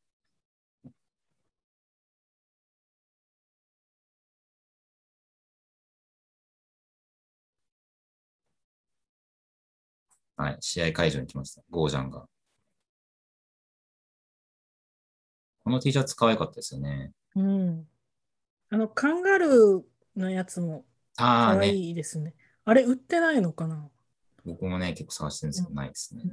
[10.42, 11.62] はい、試合会場に来ました。
[11.70, 12.26] ゴージャンが。
[15.64, 17.12] この T シャツ可愛かったですよね。
[17.36, 17.88] うん。
[18.72, 20.84] あの、カンガルーのやつも
[21.18, 22.34] ああね、可愛いですね。
[22.66, 23.88] あれ、売ってないのかな？
[24.44, 26.24] 僕もね、結構探してるんですけど、うんないですね。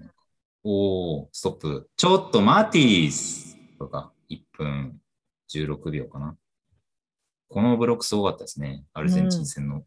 [0.65, 1.91] おー、ストップ。
[1.95, 4.99] ちょっとマティースとか、1分
[5.51, 6.35] 16秒かな。
[7.51, 8.85] このブロックすごかったですね。
[8.95, 9.85] アルゼンチン戦の。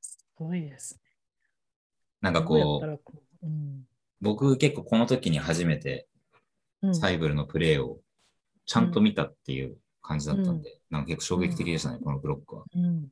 [0.00, 1.00] すごいですね。
[2.22, 2.98] なんかこう、う、
[3.42, 3.86] うん。
[4.20, 6.08] 僕結構この時に初めて
[6.80, 6.94] うん。
[6.94, 8.00] サイブルのプレーを
[8.64, 12.64] ちゃんと見たっていう感じだったんで、なんか結構衝撃的でしたね、このブロックは。
[12.74, 13.08] うん。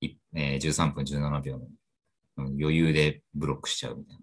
[0.00, 1.66] いえー13分17秒の
[2.36, 4.22] うん余裕でブロックしちゃうみたいな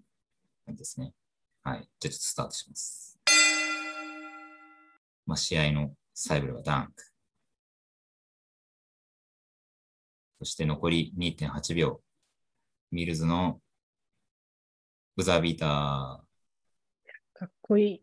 [0.66, 1.12] 感じですね。
[1.62, 1.88] はい。
[2.00, 3.18] じゃあちょっとスタートします。
[5.26, 7.02] まあ、試合のサイブルはダンク。
[10.38, 12.00] そして残り2.8秒。
[12.96, 13.60] ミルズの
[15.16, 15.68] ブザービーター。
[17.34, 18.02] かっこいい。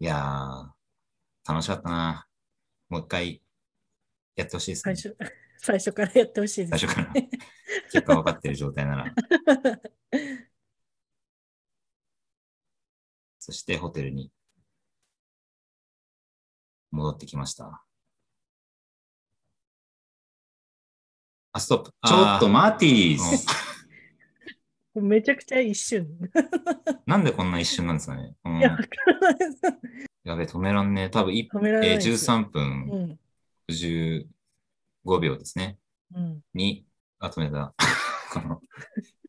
[0.00, 0.72] いやー、
[1.48, 2.26] 楽しかったな。
[2.88, 3.40] もう一回
[4.34, 4.96] やってほしいですね。
[4.96, 5.16] 最初、
[5.62, 7.12] 最初からやってほしいです、最初から
[7.92, 9.14] 結果分かってる状態なら。
[13.38, 14.32] そしてホテルに
[16.90, 17.84] 戻ってきました。
[21.54, 21.90] あ、ストップ。
[22.04, 23.46] ちょっとマティース。
[24.96, 26.08] めちゃくちゃ一瞬。
[27.06, 28.34] なんでこんな一瞬なんですかね。
[28.44, 29.60] うんいや、わからないです。
[30.24, 31.10] やべ、止めらんねえ。
[31.10, 32.28] 多分い止められなえーいです。
[32.28, 33.18] 13分うん。
[33.68, 34.26] 15
[35.20, 35.78] 秒ですね。
[36.12, 36.40] うん。
[36.54, 36.84] に、
[37.20, 37.72] あ、止めた。
[38.34, 38.60] この、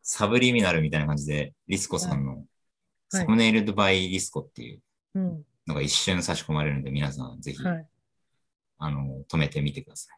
[0.01, 2.45] サブリミナルみたいな感じで、リスコさんの、はい
[3.07, 4.81] サムネイルドバイリスコっていう
[5.13, 5.45] うん。
[5.67, 7.87] のが一瞬差し込まれるので、皆さんぜひ、はい。
[8.79, 10.17] あの、止めてみてください。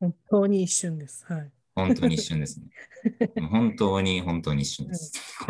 [0.00, 1.24] 本当に一瞬です。
[1.26, 1.52] はい。
[1.74, 2.66] 本当に一瞬ですね。
[3.50, 5.12] 本当に、本当に一瞬です。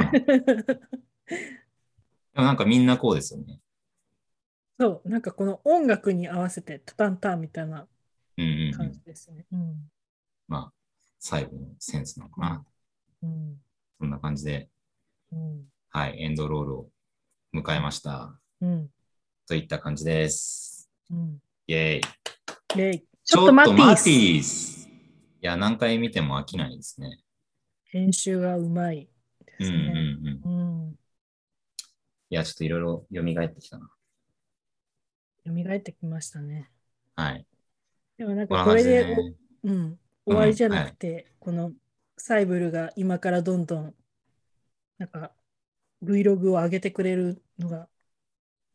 [1.27, 3.61] でもなんかみんなこうですよね。
[4.79, 7.87] そう、なんかこの音楽に合わせてタタンタンみたいな
[8.77, 8.93] 感ん。
[8.93, 9.47] じですね。
[9.53, 9.91] うん。
[10.49, 10.73] まあ、
[11.21, 12.65] 最後のセンスなのかな。
[13.23, 13.63] うん。
[14.01, 14.69] そんな感じで、
[15.31, 15.65] うん。
[15.91, 16.91] はい、エンドロールを
[17.55, 18.39] 迎えました。
[18.61, 18.91] うん。
[19.47, 20.91] といった感じです。
[21.11, 21.39] うん。
[21.67, 22.77] イェーイ。
[22.77, 24.87] で、ちちょっと待っていいマティース。
[24.87, 24.91] い
[25.41, 27.21] や、何回見ても飽きないですね。
[27.85, 29.09] 編集がうまい。
[29.59, 30.41] ですうんうんね。
[30.45, 30.85] うん。
[30.87, 30.91] うん。
[30.91, 30.95] い
[32.35, 33.89] や、ちょっといろいろ蘇ってきたな。
[35.47, 36.71] 蘇ってきましたね。
[37.17, 37.47] はい。
[38.19, 39.35] でもなんかこれで、ね。
[39.65, 41.73] うん、終わりじゃなくて、この
[42.19, 43.95] サイブルが今からどんどん、
[44.99, 45.33] なんか
[46.03, 47.89] Vlog を上げてくれるのが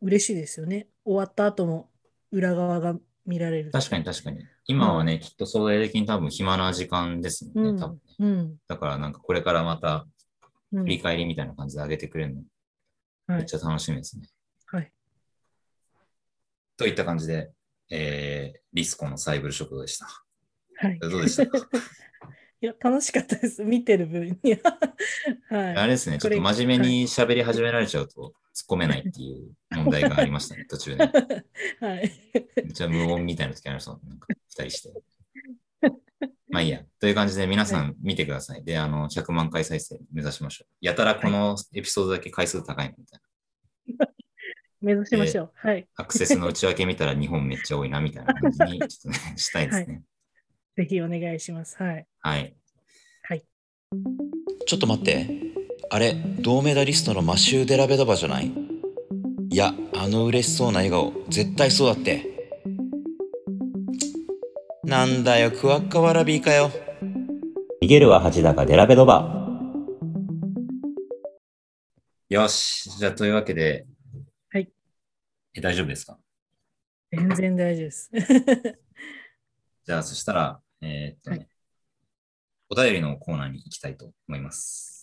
[0.01, 0.87] 嬉しいですよね。
[1.05, 1.91] 終わった後も
[2.31, 2.95] 裏側が
[3.29, 3.71] 見られる。
[3.71, 4.45] 確かに確かに。
[4.65, 8.01] 今はね、きっと相対的に多分暇な時間ですもんね、多分ね。
[8.19, 8.55] うん。
[8.67, 10.05] だからなんかこれからまた
[10.71, 10.83] うん。
[10.83, 12.41] 振り返りみたいな感じで上げてくれるの、
[13.27, 13.37] はい。
[13.37, 14.27] めっちゃ楽しみですね。
[14.67, 14.91] はい。
[16.77, 17.51] といった感じで、
[17.89, 20.07] えー、リスコのサイブル食堂でした。
[20.75, 20.99] はい。
[20.99, 21.47] どうでした？
[21.47, 21.57] か
[22.61, 23.63] いや、楽しかったです。
[23.63, 24.59] 見てる分には。
[25.49, 25.75] はい。
[25.75, 31.05] あれですね、ちょっと真面目に喋り始められちゃうと突っ込めないっていう問題がありましたね、 途中で。
[31.05, 31.09] は
[31.95, 32.11] い。
[32.57, 35.01] めっちゃ無音みたいな時ありましたもん、なんか二人して。
[36.49, 36.83] まあいいや。
[36.99, 38.63] という感じで皆さん見てください。
[38.65, 40.73] で、あの、100万回再生目指しましょう。
[40.81, 43.21] やたらこのエピソードだけ回数高いのみたい
[43.97, 44.07] な。
[44.81, 45.51] 目指しましょう。
[45.55, 45.87] はい。
[45.95, 50.03] アクセスの内訳見たら日本めっちゃ多いなみたいな感じにちょっとね、したいですね。
[50.75, 51.77] ぜひお願いします。
[51.77, 52.07] はい。
[52.19, 52.55] はい。
[53.23, 53.43] はい。
[54.65, 55.48] ちょっと待って
[55.91, 58.51] あれ銅メダリストのマシュー・デラベドバじゃない？
[59.51, 62.25] いやあの嬉しそうな笑顔絶対そうだって
[64.83, 66.69] なんだよクワッカワラビーかよ
[67.81, 69.35] 逃げるは恥だがデラベドバ。
[72.27, 72.89] よし。
[72.97, 73.87] じゃあ、というわけで。
[74.51, 74.69] はい。
[75.55, 76.19] え、大丈夫ですか？
[77.11, 78.11] 全然大丈夫です。
[79.85, 81.47] じゃあ、そしたら、えーっとね、はい
[82.71, 84.98] お便りのコーナーに行きたいと思います。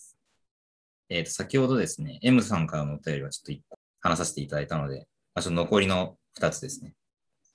[1.08, 6.94] えーっと、先ほどですね、M さんからのお便りはちょっと1個話させていただいたので、まあ、ちょっと残りの2つですね、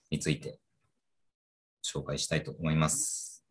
[0.09, 0.59] について
[1.83, 3.45] 紹介したいと思います。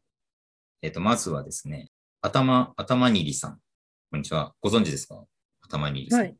[0.83, 1.91] えーっと、まずはですね、
[2.23, 3.59] 頭、頭にりさん。
[4.11, 4.55] こんにちは。
[4.61, 5.23] ご存知ですか？
[5.63, 6.21] 頭にりさん。
[6.21, 6.37] はい。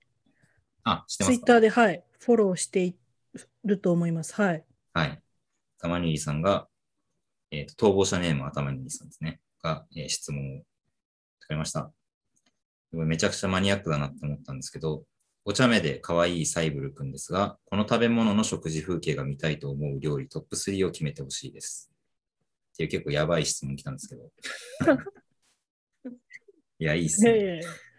[0.85, 1.35] あ、知ってますか？
[1.37, 2.97] ツイッターで、はい、フォローしてい
[3.65, 4.35] ると思います。
[4.35, 4.65] はい。
[4.95, 5.23] はい。
[5.79, 6.69] 玉にりさんが、
[7.51, 9.41] えっ、と、逃亡者ネームは玉にりさんですね。
[9.63, 10.63] が、えー質問を
[11.41, 11.93] くれました。
[12.93, 15.05] めちゃくちゃマニアックだなって思ったんですけど、
[15.45, 21.91] お茶目で可愛いサイブルくんですが、この食べ物の食事風景が見たいと思う料理トップ3を決めてほしいです。
[22.75, 24.31] っていう結構やばい質問来たんですけど。
[26.79, 27.31] いや、いいっすね。
[27.31, 27.91] ええ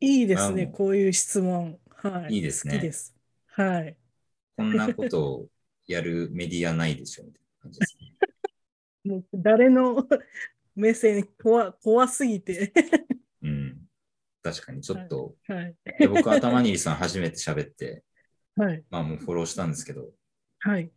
[0.00, 1.78] いいですね、こういう質問。
[1.88, 2.34] はい。
[2.34, 3.14] いいですね好きです。
[3.46, 3.96] はい。
[4.56, 5.48] こんなことを
[5.86, 8.14] やるメディアないでしょ、みたいな感じですね。
[9.04, 10.06] もう誰の
[10.74, 12.72] 目線怖怖すぎて。
[14.44, 14.52] うん。
[14.52, 15.76] 確かに、ちょっと、はい。
[15.98, 18.04] で僕、頭にりさん初めて喋って、
[18.56, 18.84] はい。
[18.90, 20.12] まあもうフォローしたんですけど、
[20.60, 20.90] はい。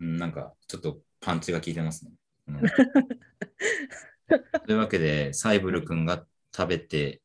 [0.00, 2.12] うん、なんかちょっとパンチが効いてますね。
[2.46, 2.60] うん
[4.66, 7.22] というわけで、サイブル君が食べて、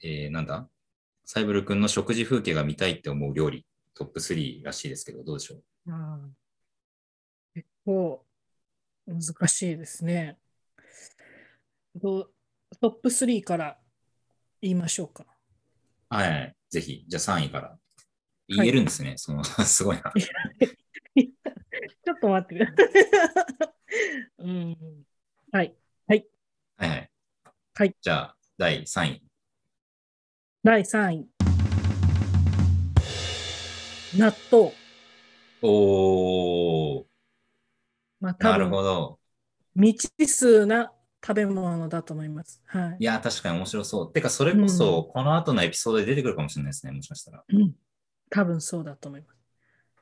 [0.00, 0.68] えー、なんだ？
[1.26, 5.62] サイブル君の食事風景が見たいって思う料理、トップ3らしいですけど、どうでしょう？
[5.88, 8.24] あー結構
[9.06, 10.38] 難しいですね。
[11.94, 12.32] どう
[12.80, 13.78] トップ3から
[14.62, 15.26] 言いましょうか。
[16.08, 17.78] はいはい、ぜひ、じゃあ3位から。
[18.48, 20.12] 言えるんですね、その、 すごいな。
[22.04, 23.74] ちょっと待ってください。
[24.38, 24.76] うん。
[25.52, 25.76] はい。
[26.08, 26.26] はい
[26.76, 27.10] はい。
[27.74, 27.96] はい。
[28.00, 29.22] じゃあ、第3位。
[30.62, 31.28] 第3位。
[34.18, 34.72] 納豆。
[35.60, 37.06] おー、
[38.20, 39.20] まあ多なるほ分ど。
[39.76, 40.92] 未知数な
[41.26, 42.62] 食べ物だと思います。
[42.66, 43.04] はいい。
[43.04, 44.12] や、確かに面白そう。
[44.12, 47.42] てか、それこそ、この後のエピソードで出てくるかもしれないですね、もしかしたら。
[47.48, 47.72] うん。
[48.30, 49.36] 多分そうだと思います。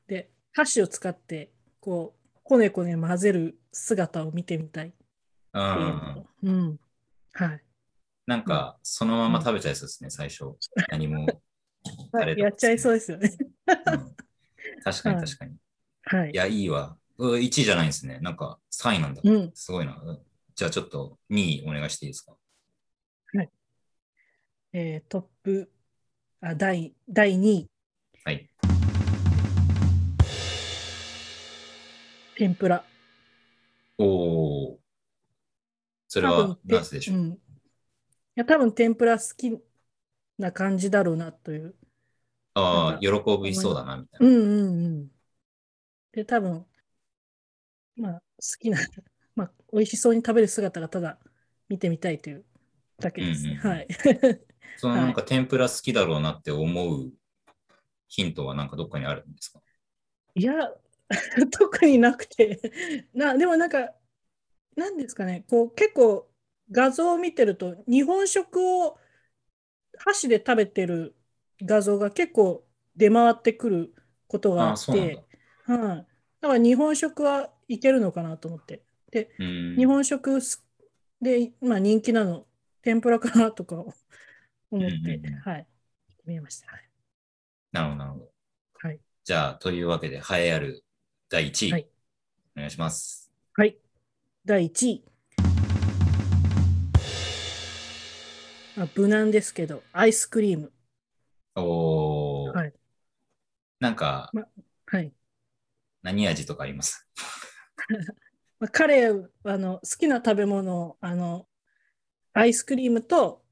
[0.06, 4.92] で、箸を使って、こう、こねこね混ぜる姿を見てみたい
[5.54, 5.58] う。
[5.58, 6.26] んの。
[6.42, 6.80] うん。
[7.32, 7.62] はい。
[8.26, 10.56] なんか、そのまま食べちゃいそうですね、最初。
[10.90, 11.26] 何も。
[12.36, 13.30] やっちゃいそうですよね。
[13.66, 14.14] うん
[14.82, 15.56] 確かに はい確かに。
[16.04, 16.36] はいい。
[16.36, 16.98] や、いいわ。
[17.18, 18.18] 1位じゃないんですね。
[18.20, 19.22] なんか、3位なんだ。
[19.24, 19.50] うん。
[19.54, 20.02] すごいな。
[20.54, 22.36] うんじゃあ、ちょっと2位お願いしていいですか？
[24.72, 25.70] えートップ、
[26.40, 27.70] あ、第、第2位、
[28.24, 28.48] はい。
[32.36, 32.84] 天ぷら。
[33.98, 34.78] おー。
[36.08, 37.14] それは多分、て何でしょ？
[37.14, 37.16] う。
[37.16, 37.32] ん。
[37.32, 37.38] い
[38.36, 39.60] や、多分天ぷら好き
[40.38, 41.74] な感じだろうなという。
[42.54, 43.08] ああ、喜
[43.42, 44.26] びそうだな、みたいな。
[44.26, 44.40] うんう
[44.70, 45.08] んうん。
[46.12, 46.64] で、多分、
[47.96, 48.20] まあ、好
[48.60, 48.78] きな、
[49.36, 51.18] まあ、美味しそうに食べる姿がただ
[51.68, 52.44] 見てみたいという
[53.00, 53.56] だけですね。
[53.64, 53.88] うんうんうんはい。
[54.76, 57.12] そのなんか 天ぷら好きだろうなって思う
[58.08, 59.62] ヒントはなんかどっかにあるんですか？
[60.34, 60.54] いや、
[61.52, 62.60] 特になくて、
[63.14, 63.94] な、でもなんか、
[64.76, 66.30] なんですかね、こう、結構、
[66.72, 68.98] 画像を見てると、日本食を
[69.98, 71.16] 箸で食べてる
[71.62, 72.66] 画像が結構
[72.96, 73.94] 出回ってくる
[74.28, 75.24] ことがあっあそうなんて、
[75.64, 76.06] はい。
[76.40, 78.84] だから日本食はいけるのかなと思って。
[79.14, 80.64] で、うん日本食す
[81.22, 82.46] で、まあ、人気なの、
[82.82, 83.98] 天ぷらかなとか思って、
[84.72, 85.66] うんうんうんはい。
[86.26, 86.66] 見えました。
[86.72, 86.90] はい。
[87.70, 88.30] なるほど、なるほど。
[88.82, 89.00] はい。
[89.22, 90.84] じゃあ、というわけで、栄えある
[91.30, 91.88] 第1位、はい
[92.56, 93.30] お願いします。
[93.54, 93.76] はい。
[94.44, 95.04] 第1位。
[98.76, 100.72] まあ、無難ですけど、アイスクリーム。
[101.54, 102.72] おー、はい
[103.78, 104.32] なんか、
[104.86, 105.12] はい。
[106.02, 107.06] 何味とかあります？
[108.64, 111.46] まあ、彼はあの好きな食べ物あの
[112.32, 113.42] アイスクリームと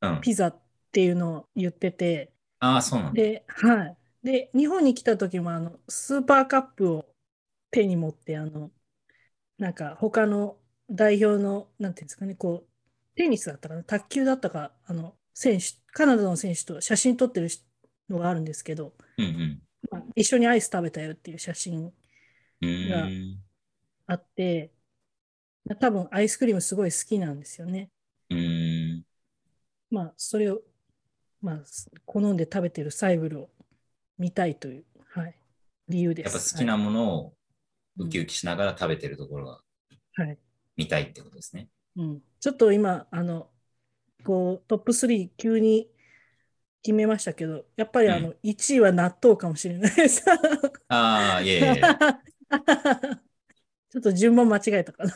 [0.00, 0.20] うん。
[0.20, 0.62] ピザっ
[0.92, 3.20] ていうのを言っててああ、そうなんだ。
[3.20, 7.06] で,、はい、で日本に来た時もあのスーパーカップを
[7.70, 8.70] 手に持ってあの
[9.58, 10.56] なんか他の
[10.90, 17.48] 代表のなんていうんですかねこうテニスだったかな卓球だったかあの選手カナダの選手と写真撮ってる
[18.08, 19.62] のがあるんですけど、うんうん。
[19.90, 23.47] まあ、一緒にアイス食べたよっていう写真うーん。
[24.08, 24.72] あって
[25.76, 27.90] 多分アイスクリームすごい好きなんですよね。
[28.30, 29.02] うーん。
[29.90, 30.60] まあ、それを、
[31.40, 31.56] まあ、
[32.06, 33.50] 好んで食べてるサイブルを
[34.18, 35.34] 見たいという、はい、
[35.88, 36.34] 理由です。
[36.34, 37.32] やっぱ好きなものをはい
[38.00, 39.60] ウキウキしながら食べてるところが
[40.14, 40.38] はい
[40.76, 41.68] 見たいってことですね。
[41.96, 43.50] うん、ちょっと今、あの、
[44.24, 45.90] こう、トップ3急に
[46.82, 50.24] 決めましたけど、やっぱりあの、1位は納豆かもしれないです。
[50.88, 51.98] ああ、いやいやいや。
[53.90, 55.10] ちょっと順番間違えたかな。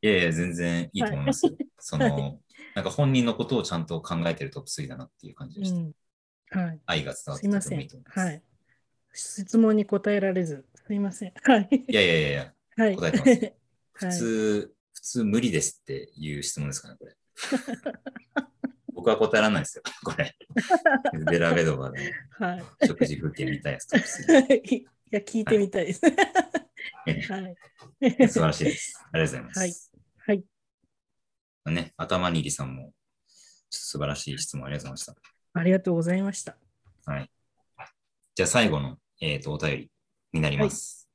[0.00, 1.52] いやいや、全然いいと思いますよ。
[1.78, 2.38] そはの、
[2.74, 5.78] なんか本人のことをちゃんと考えてるトップ3だなっていう感じでした。
[5.78, 6.80] うん、はい。
[6.86, 8.08] 愛が伝わってといと思い。
[8.08, 8.18] ます。
[8.20, 8.42] はい。
[9.12, 11.32] 質問に答えられず、すいません。
[11.42, 11.68] はい。
[11.88, 12.96] いやいやいやいや、はい。
[12.96, 13.52] 答えてます
[13.92, 17.16] 普 はい通、普通無理ですっていう質問ですかね、これ。
[18.92, 20.36] 僕は答えられないですよ、これ。
[21.30, 22.86] ベラベドバではい。
[22.86, 26.00] 食事風景見たいやつトップ3いや、聞いてみたいです。
[26.04, 28.28] はい。
[28.28, 29.00] 素晴らしいです。
[29.12, 29.92] ありがとうございます。
[30.26, 30.44] はい。
[31.66, 32.92] ね、頭にりさんも
[33.70, 35.20] 素晴らしい質問ありがとうございまし
[35.54, 36.56] ありがとうございました。
[37.06, 37.12] た。
[37.12, 37.30] はい。
[38.34, 39.90] じゃあ最後の、えー、とお便り
[40.32, 41.08] になります。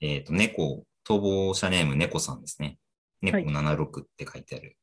[0.00, 2.78] えっ、と、猫、逃亡者ネーム猫さんですね。
[3.22, 4.76] 猫はい76って書いてある。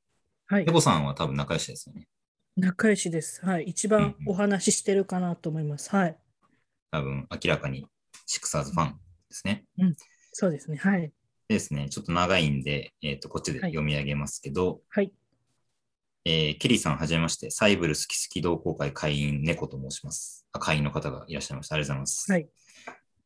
[0.47, 0.65] はい。
[0.65, 2.07] 猫さんは多分仲良しですよね。
[2.55, 3.45] 仲良しです。
[3.45, 3.65] はい。
[3.65, 5.89] 一番お話ししてるかなと思います。
[5.89, 6.17] はい。
[6.91, 7.87] 多分明らかに
[8.25, 8.95] シクサーズファンで
[9.31, 9.65] すね。
[10.31, 10.77] そうですね。
[10.77, 11.01] はい。
[11.01, 11.11] で
[11.55, 15.11] ですね、ちょっと長いんで、えっ、と、こっちではい読み上げますけど、はい。
[16.25, 20.47] えーケリーさんはじめまして、サイブル好き好き同好会会員猫と申します。
[20.51, 21.75] あ会員の方がいらっしゃいました。
[21.75, 22.31] ありがとうございます。
[22.31, 22.49] はい。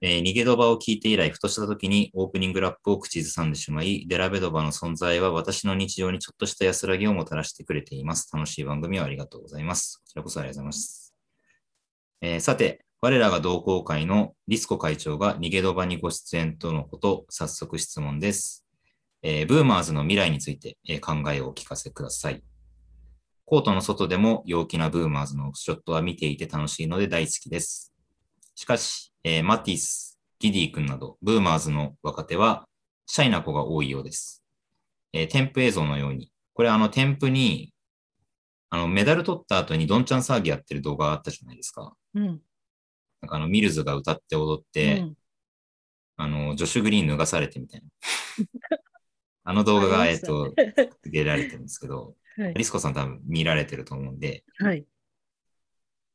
[0.01, 8.29] えー逃げドバを聞いて以来、ふとした時にオープニングラップを口ずさんでしまい、デラベドバの存在は私の日常にちょっとした安らぎをもたらしてくれています。
[8.33, 9.99] 楽しい番組をありがとうございます。
[9.99, 11.13] こちらこそありがとうございます。
[12.21, 18.65] えーさて、我らが同好会のリスコ会長が逃げドバにご出演とのこと、早速質問です。
[19.21, 22.41] えーブーマーズの未来について、えー考えをお聞かせください。
[23.45, 27.93] コートの外でも陽気なブーマーズのショットは見ていて楽しいので大好きです。
[28.55, 32.67] しかし、えーマティス、ギディ君など、ブーマーズの若手は、
[33.05, 34.43] シャイな子が多いようです。
[35.13, 37.75] えー添付映像のように、これあの添付に、
[38.71, 41.93] あのメダル取った後にどんちゃん騒ぎやってる動画があったじゃないですか。
[42.15, 42.41] うん。
[43.21, 45.17] なんかあのミルズが歌って踊って、うん
[46.19, 47.87] あの、ジョシュ・グリーン脱がされてみたいな。
[49.43, 54.85] あの動画が、ありましたえっと、ね付けられてるんですけど、はいリスコさん多分見られてると思うんで、はい。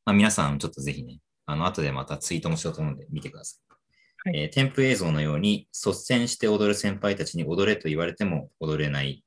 [0.05, 4.29] まあ、皆さんちょっとぜひね、あの、後でまたツイートもしようと思うんで見てください。
[4.29, 9.23] はいえー添付映像のように率先して踊る先輩たちに踊れと言われても踊れない、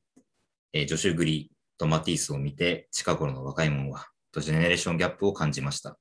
[0.72, 5.98] えージョシュ・グリーとマティースを見て、近頃の若い者は、とジェネレーションギャップを感じました。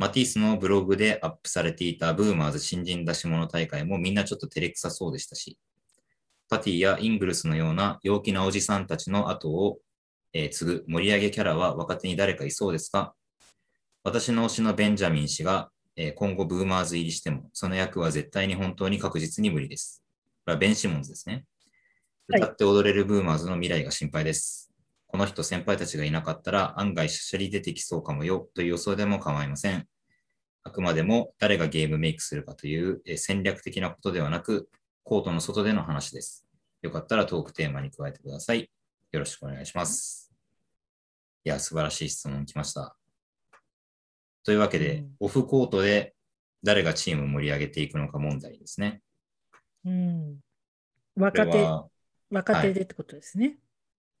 [0.00, 5.58] マティースのブログでアップされていたブーマーズ新人出し物大会もみんなちょっと照れくさそうでしたし、
[6.48, 9.78] パティやイングルスのような陽気なおじさんたちの後を、
[10.32, 13.12] えー継ぐ盛り上げキャラは若手に誰かいそうですか？
[14.02, 20.02] 私の推しのベンジャミン氏が、えー今後ブーマーズ入りしても、その役は絶対に本当に確実に無理です。
[20.46, 21.44] これはベン・シモンズですね。
[22.32, 24.69] はい歌って踊れるブーマーズの未来が心配です。
[25.10, 29.86] この人先輩たちがいなかったら案外しゃしゃり出てきそうかもよという予想でも構いません。
[30.62, 34.70] あくまでも誰がゲームメイクするかというえー戦略的なことではなく、
[35.02, 36.46] コートの外での話です。
[36.82, 38.70] よかったらトークテーマに加えてください。
[39.10, 40.32] よろしくお願いします。
[41.44, 42.96] いや、素晴らしい質問来ました。
[44.44, 46.14] というわけで、うんオフコートで
[46.62, 49.02] 誰がチームを盛り上げていくのか問題ですね。
[49.84, 50.36] うん。
[51.16, 51.68] こ若手、
[52.30, 53.58] 若手でってことですね。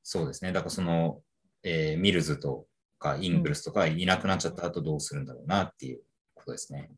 [0.02, 0.52] そうですね。
[0.52, 1.22] だからその、
[1.62, 2.66] えーミルズと
[2.98, 6.00] かイングルスとかいなくなっちゃった後どうするんだろうなっていう
[6.34, 6.90] ことですね。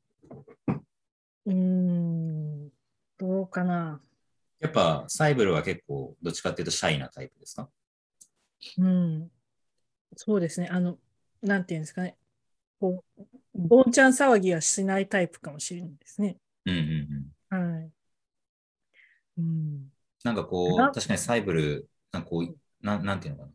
[1.46, 2.68] うーん、
[3.18, 4.00] どうかな。
[4.60, 7.68] やっぱサイブルは結構どっちかっていうとシャイなタイプですか？
[8.78, 9.30] うん。
[10.16, 10.68] そうですね。
[10.70, 10.98] あの、
[11.42, 12.16] なんていうんですかね。
[12.78, 13.24] こう、
[13.54, 16.36] どんちゃん騒ぎはしないタイプかもしれないですね。
[16.66, 16.76] うんう
[17.50, 17.72] んうん。
[17.74, 17.90] はい。
[19.38, 19.92] うん。
[20.22, 23.52] なんかこなう、確かにサイブル、なんかこう、なんなんていうのかな。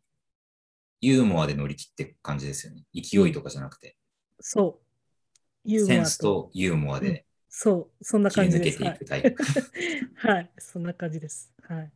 [1.01, 2.83] ユーモアで乗り切って感じですよね。
[2.93, 3.95] 勢いとかじゃなくて、
[4.39, 5.69] そう。
[5.69, 8.81] ユーモアセンスとユーモアでそう、そんな感じです。
[8.83, 9.09] はい抜けていく。
[9.09, 9.43] タイプ。
[10.15, 11.51] はい、そんな感じです。
[11.63, 11.91] はい。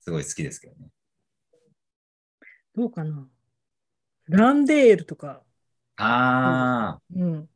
[0.00, 0.88] すごい好きですけどね。
[2.74, 3.28] どうかな。
[4.28, 5.42] ランデールとか、
[5.96, 7.48] ああ、うん。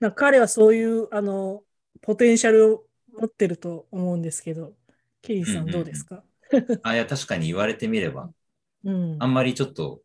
[0.00, 1.62] な彼はそういう、あの、
[2.00, 4.74] ポテンシャルを持ってると思うんですけど、
[5.20, 6.24] ケリーさんどうですか？
[6.82, 8.32] あ、いや、確かに言われてみれば、
[8.84, 9.16] うん。
[9.20, 10.00] あんまりちょっと、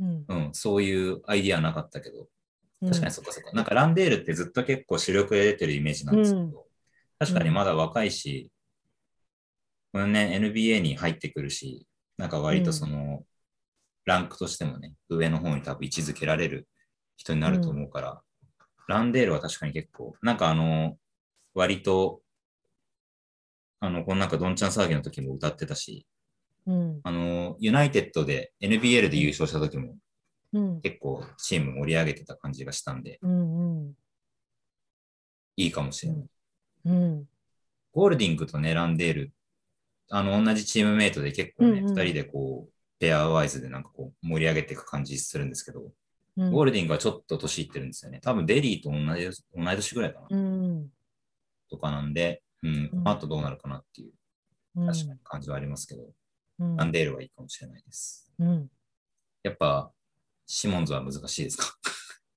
[0.00, 0.24] うん。
[0.28, 3.52] うん、そういうアイディアなかったけど、うん確かにそっかそっか。
[3.52, 6.54] なんかランデールってずっと結構主力で出てるイメージなんですけど、うん
[7.18, 8.50] 確かにまだ若いし、
[9.92, 11.86] このね、NBA に入ってくるし、
[12.18, 13.24] なんか割とその、
[14.04, 16.68] ランクとしてもね、上の方に多分位置づけられる
[17.16, 18.22] 人になると思うから、
[18.88, 20.98] ランデールは確かに結構、なんかあの、
[21.54, 22.20] 割と、
[23.80, 26.06] あの、このなんかどんちゃん騒ぎの時も歌ってたし、
[26.66, 27.00] うん。
[27.02, 29.96] あの、ユナイテッドで NBL で優勝した時も
[30.52, 30.80] うん。
[30.80, 33.86] 結構チーム盛り上げてた感じがしたんで、うん。
[33.86, 33.92] うん。
[35.56, 36.26] いいかもしれない。
[36.86, 37.28] うん。
[37.92, 39.32] ゴールディングとね、ランデール、
[40.10, 45.92] あの、同じチームメイトで結構ね、二、うんうん人でこう、ペアワイズでなんかこう、盛り上げていく感じするんですけど、
[46.36, 46.52] うん。
[46.52, 48.20] ゴールディングはちょっと年いってるんですよね。
[48.20, 50.88] 多分デリーと同じ、同い年ぐらいかな、うん。
[51.70, 54.12] とかなんで、うん、この後どうなるかなっていう、
[54.76, 54.86] うん。
[54.86, 56.02] 確かに感じはありますけど、
[56.58, 58.32] うんランデールはいいかもしれないです。
[58.38, 58.70] うん。
[59.42, 59.90] やっぱ、
[60.46, 61.76] シモンズは難しいですか、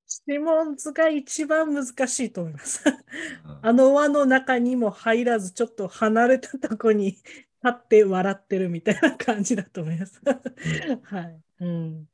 [0.08, 2.84] シモンズが一番難しいと思います。
[2.88, 7.24] うんあの輪の中にも入らず、ちょっと離れたとこに立
[7.68, 10.22] って笑ってるみたいな感じだと思います。
[11.04, 11.42] はい。
[11.60, 12.06] うん。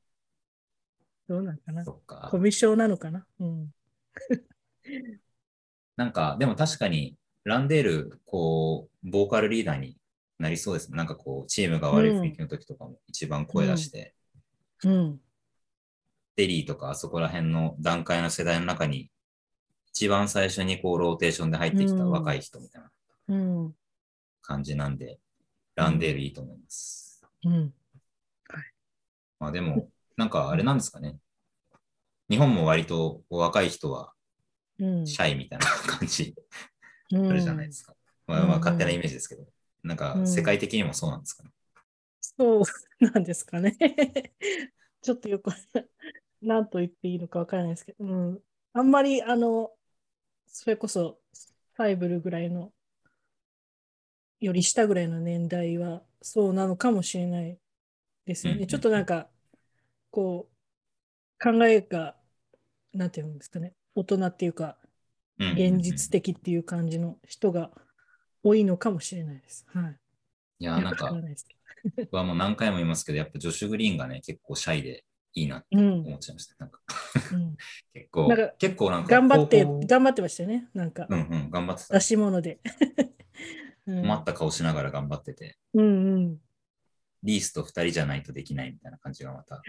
[1.28, 1.86] どうなんかな？
[1.86, 2.40] かコ。
[2.40, 3.26] ミュ障なのかな？
[3.40, 3.74] うん。
[5.98, 9.98] なんか、でも確かに、ランデール、こう、ボーカルリーダーに
[10.40, 10.98] なりそうですね。
[10.98, 14.16] なんかこう、チームが悪い雰囲気の時とかも一番声出して、
[14.84, 15.20] うん。
[16.36, 19.10] デリーとかあそこら辺の段階の世代の中に、
[19.88, 22.92] 一番最初にこう、ローテーションで入ってきた若い人みたいな
[23.30, 23.76] うん。
[24.42, 25.20] 感じなんで、
[25.76, 27.26] ランデールいいと思います。
[27.46, 27.74] うん。
[29.40, 31.18] まあでも、なんかあれなんですかね。
[32.30, 34.14] 日本も割と若い人は
[34.80, 35.08] うん。
[35.08, 36.36] シャイみたいな感じ
[37.14, 37.94] あうんるじゃないですか。
[38.28, 39.46] まあまあ勝手なイメージですけど、
[39.86, 41.44] なんか世界的にもそうなんですか？
[41.44, 41.50] ね。
[42.20, 42.64] そう
[43.00, 43.78] なんですかね。
[45.02, 45.52] ちょっとよく
[46.42, 49.72] 何と言っていいのかわからないですけど、うん、あんまりあの、
[50.48, 51.20] それこそ
[51.74, 52.74] ファイブルぐらいの、
[54.40, 57.60] より下ぐらいの年代はそうなのかもしれない
[58.26, 58.58] ですよね。
[58.58, 59.30] うんうんちょっとなんか、
[60.10, 62.18] こう、考えが、
[62.94, 64.78] なんていうんですかね、大人っていうか、
[65.38, 67.70] うんうんうん現実的っていう感じの人が
[68.46, 69.66] 多いのかもしれないです。
[69.74, 69.96] はい。
[70.60, 71.12] いや、なんか
[71.98, 75.76] 僕はもう何回も言いますけど、やっぱジョシュ・グリーンがね、結構シャイでいいなって。
[75.76, 76.56] 思っちゃいました。
[76.60, 76.80] なんか
[77.34, 77.58] うん
[77.94, 80.70] 結構なんか、結構なんか、頑張って、頑張ってましたよね。
[80.76, 82.00] なんか、うんうん、頑張ってた出。
[82.00, 82.60] し物で。
[83.88, 86.38] うん困った顔しながら頑張ってて、うんうん。
[87.22, 89.62] リースと二人じゃないとできないみたいな感じがまた、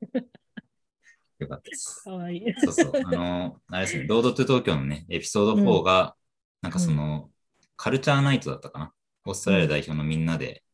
[1.40, 2.02] よかったです。
[2.04, 2.54] かわいい。
[2.58, 2.92] そうそう。
[3.04, 6.16] あの、あれですね、ロードトゥ東京のね、エピソード4が、
[6.62, 7.30] なんかその、
[7.78, 8.92] カルチャーナイトだったかな。
[9.24, 10.64] オーストラリア代表のみんなで、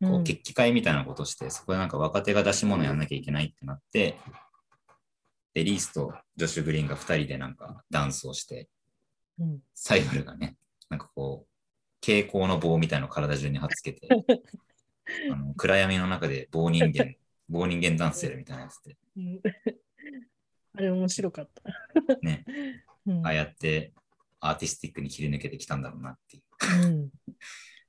[0.00, 4.18] こうう、決起会みたいなことをして、そこでなんか若手が出し物やんなきゃいけないってなって、
[5.54, 8.68] で、リースとジョシュ・グリーンが二人でなんかダンスをして、
[9.38, 9.60] うん。
[9.74, 10.56] サイバルがね、
[10.90, 11.48] なんかこう、
[12.04, 14.08] 蛍光の棒みたいのを体中に貼っつけて、
[15.32, 17.14] あの暗闇の中で棒人間、
[17.48, 19.40] 棒人間ダンスやるみたいなやつで、うん。
[20.74, 21.62] あれ面白かった。
[22.20, 22.44] ね、
[23.06, 23.26] うん。
[23.26, 23.94] ああやって
[24.42, 27.10] アーティスティックに切り抜けてきたんだろうなっていううん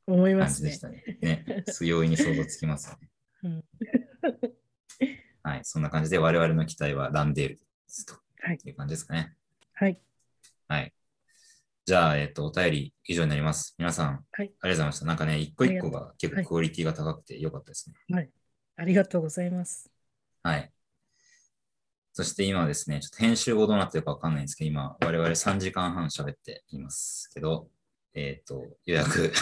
[0.06, 1.16] 思いますね感じでし。
[1.20, 1.46] たね。
[1.46, 3.10] ね、強いに想像つきますよね。
[3.44, 3.64] うん
[5.46, 9.34] はい、そんな感じで我々の期待はランデールですとはいいう感じですかね。
[9.74, 10.00] はい。
[10.68, 10.94] はい。
[11.86, 13.76] じゃあ、えっ、と、お便り以上になります。
[13.78, 15.06] 皆さん、はいありがとうございました。
[15.06, 18.30] なんかね、一個一個が結構クオリティが高くてよかったですね。
[18.76, 19.90] ありがとうございます。
[20.44, 20.73] はい。
[22.16, 27.70] そして今はですね、ちょっと編集後どうなってるかわかんないんですけど、今、我々3時間半喋っていますけど、
[28.14, 29.34] えっ、と、ようやく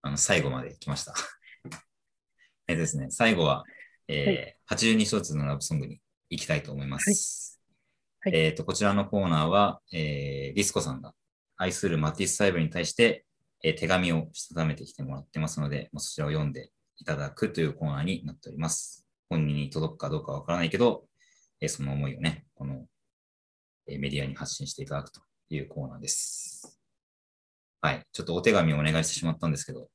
[0.00, 1.12] あの最後まで来ました。
[2.68, 3.64] えっとですね、最後は、
[4.06, 7.60] えー82小節のラブソングに行きたいと思います。
[8.20, 11.12] はいはいえっ、と、こちらのコーナーは、えーリスコさんが
[11.56, 13.26] 愛するマティス・サイブルに対して、
[13.64, 19.04] えー手紙をしたためてきてもらってますので、まあ、そちらを読んでいただくというコーナーになっております。
[19.28, 21.09] 本人に届くかどうかわからないけど、
[21.60, 22.86] えーその思いをね、この、
[23.86, 26.80] えーメディアに発信していただくというコーナーです。
[27.80, 28.06] はい。
[28.12, 29.88] ちょっとお手紙をお願いしてしまったんですけど、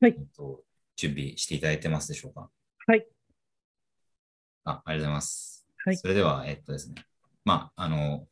[0.00, 0.62] はいえっと
[0.96, 2.48] 準備していただいてますでしょうか？
[2.86, 3.06] はい。
[4.64, 5.66] あ、ありがとうございます。
[5.84, 6.94] はいそれでは、えっとですね、
[7.44, 8.26] まあ、あの、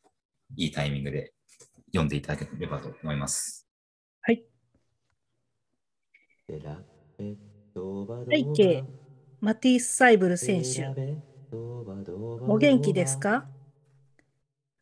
[0.56, 1.34] いいタイミングで
[1.86, 3.68] 読んでいただければと思います。
[4.22, 4.44] はい。
[6.46, 8.84] 背背景
[9.40, 11.31] マティス・サイブル選手。
[11.52, 13.46] お元気ですか？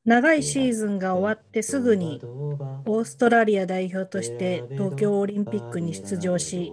[0.05, 6.73] 長いシーズンが終わってすぐにオーストラリア代表として東京オリンピックに出場し、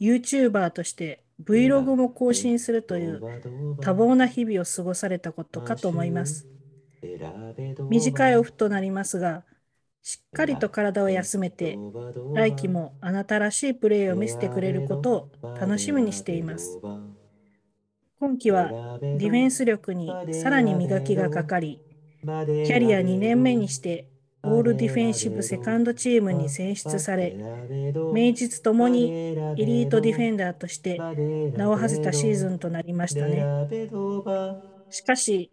[0.00, 3.20] YouTuber として Vlog も更新するという
[3.80, 6.48] 多忙な日々を過ごされたことかと思います。
[7.90, 9.44] 短いオフとなりますが、
[10.02, 11.78] しっかりと体を休めて、
[12.34, 16.80] 来季もあなたらしいプレーを見せてくれることを楽しみにしています。
[18.20, 21.80] 今季はディフェンス力にさらに磨きがかかり、
[22.22, 24.08] キャリア2年目にして
[24.42, 27.36] オールディフェンシブセカンドチームに選出され、
[28.12, 30.98] 名実ともにエリートディフェンダーとして
[31.56, 33.68] 名を馳せたシーズンとなりましたね。
[34.90, 35.52] しかし、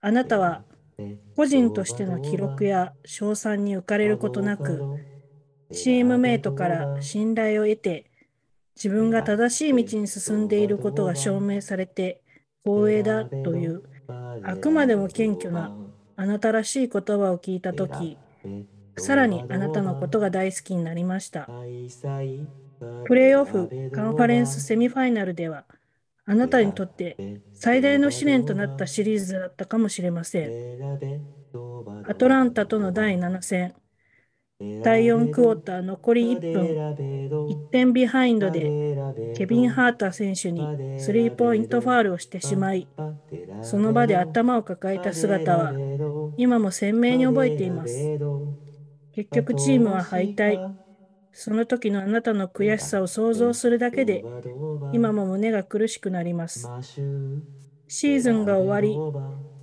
[0.00, 0.64] あなたは
[1.36, 4.82] 個人としての記録や賞賛に浮かれることなく、
[5.72, 8.10] チームメイトから信頼を得て、
[8.76, 12.20] 自分が正しい道に進んでいることが証明されて
[12.64, 13.82] 光栄だという
[14.42, 15.74] あくまでも謙虚な
[16.16, 18.16] あなたらしい言葉を聞いたとき、
[18.96, 21.48] さらにあなたのことが大好きになりました。
[23.06, 25.64] プレーオフカンファレンスセミファイナルでは、
[26.26, 30.50] あなたにとって最大の試練となったシリーズだったかもしれません。
[32.06, 33.74] アトランタとの第7戦、
[34.60, 38.96] 第4クォーター残り1分、1点ビハインドで
[39.34, 42.86] ケビン・ハーター選手にスリーポイントファールをしてしまい、
[43.62, 45.72] その場で頭を抱えた姿は
[46.36, 48.18] 今も鮮明に覚えています。
[49.12, 50.72] 結局チームは敗退。
[51.32, 54.24] その時のあなたの悔しさを想像するだけで
[54.92, 56.70] 今も胸が苦しくなります。
[57.88, 58.96] シーズンが終わり、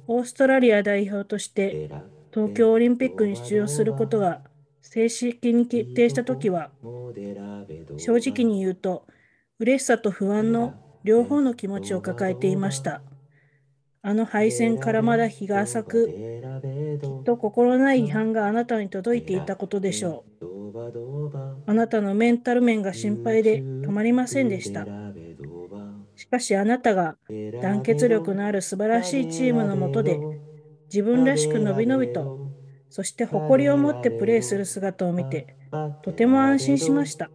[0.08, 1.90] オーストラリア代表として
[2.34, 4.42] 東京オリンピックに出場することが
[4.82, 6.72] 正式に決定したときは、
[7.98, 9.06] 正直に言うと、
[9.60, 10.74] 嬉しさと不安の
[11.04, 13.02] 両方の気持ちを抱えていました。
[14.04, 21.62] あの敗戦からまだ日が浅く、きっと心ない違反があなたに届いていたことでしょう。
[21.68, 24.88] あなたのメンタル面が心配でたまりませんでした。
[26.16, 27.18] しかしあなたが
[27.62, 30.20] 団結力のある素晴らしいチームのもとで
[30.86, 32.41] 自分らしくのびのびと
[32.92, 35.56] そして誇りを持ってプレーする姿を見て
[36.04, 37.32] とても安心しました。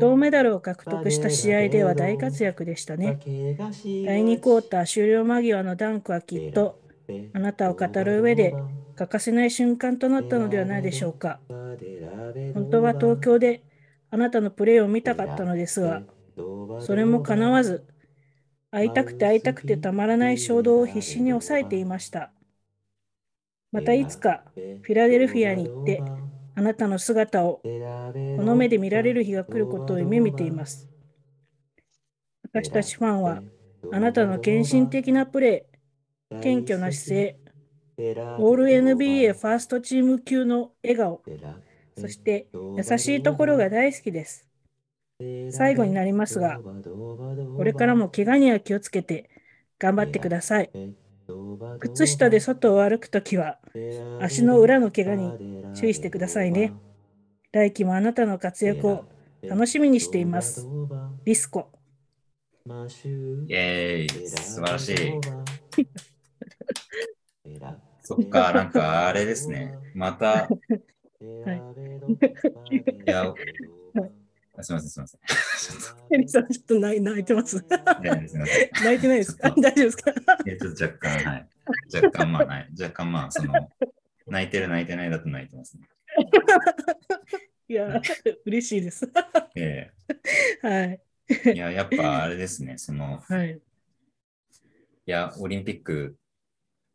[0.00, 3.18] 銅メダルを獲得した試合では大活躍でしたね。
[3.24, 6.78] 第2クォーター終了間際のダンクはきっと
[7.34, 8.54] あなたを語る上で
[8.94, 11.40] 欠かせない瞬間となったのではないでしょうか。
[12.54, 13.64] 本当は東京で
[14.10, 16.02] あなたのプレーを見たかったのですが、
[16.78, 17.84] それも叶わず、
[18.70, 22.30] 会いたくて会いたくてたまらない衝動を必死に抑えていました。
[23.72, 26.02] またいつかフィラデルフィアに行って、
[26.54, 27.62] あなたの姿を
[28.36, 30.88] この目で見られる日が来ることを夢見ています。
[32.42, 33.42] 私たちファンは、
[33.92, 37.38] あなたの献身的なプレー、謙虚な姿勢、
[38.36, 41.22] オール NBA ファーストチーム級の笑顔、
[41.96, 44.48] そして優しいところが大好きです。
[45.50, 46.60] 最後になりますが、
[47.56, 49.30] これからも怪我には気をつけて
[49.78, 50.72] 頑張ってください。
[51.78, 53.58] 靴下で外を歩くときは、
[54.20, 56.72] 足の裏の怪我に注意してくださいね。
[57.52, 59.04] 来季もあなたの活躍を
[59.42, 60.66] 楽しみにしています。
[61.24, 61.68] リスコ。
[62.66, 64.94] イェーイ、素晴らしい。
[68.02, 69.74] そっか、なんかあれですね。
[69.94, 70.48] また、い
[73.06, 73.32] や、
[74.62, 75.20] すみません、すみません。
[76.14, 77.56] エリさん、ちょっと泣いてます。
[78.84, 79.50] 泣いてないですか？
[79.50, 80.12] 大丈夫ですか？
[80.46, 81.48] えちょっと若干、はい。
[81.94, 83.52] 若干、まあ、はい、若干、まあ、その、
[84.26, 85.88] 泣いてる、泣いてないだと泣いてますね。
[87.68, 88.00] いや、
[88.44, 89.10] 嬉しいです。
[89.54, 89.92] え
[90.62, 91.00] はい。
[91.46, 93.60] えいや、やっぱあれですね、その、はい。
[95.06, 96.16] いや、オリンピック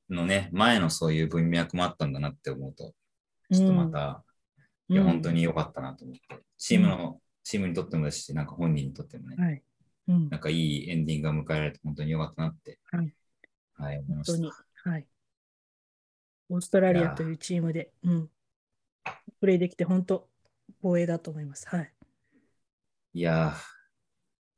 [0.09, 2.93] のね、前のそういう文脈もあったんだなって思うと、
[3.51, 4.23] ちょっとまた、
[4.89, 6.21] いや、本当に良かったなと思って、
[6.57, 9.63] チームの、チームにとってもですし、なんか本人にとってもね、はい。
[10.07, 12.79] うんなんかいいエンディングが迎えられて本当に良かったなって、
[13.78, 14.53] はい本当にし。
[14.84, 15.07] はい。
[16.49, 18.30] オーストラリアというチームで、うん、
[19.39, 20.28] プレーできて本当
[20.82, 21.67] 光栄だと思います。
[21.67, 21.91] はい。
[23.13, 23.53] いや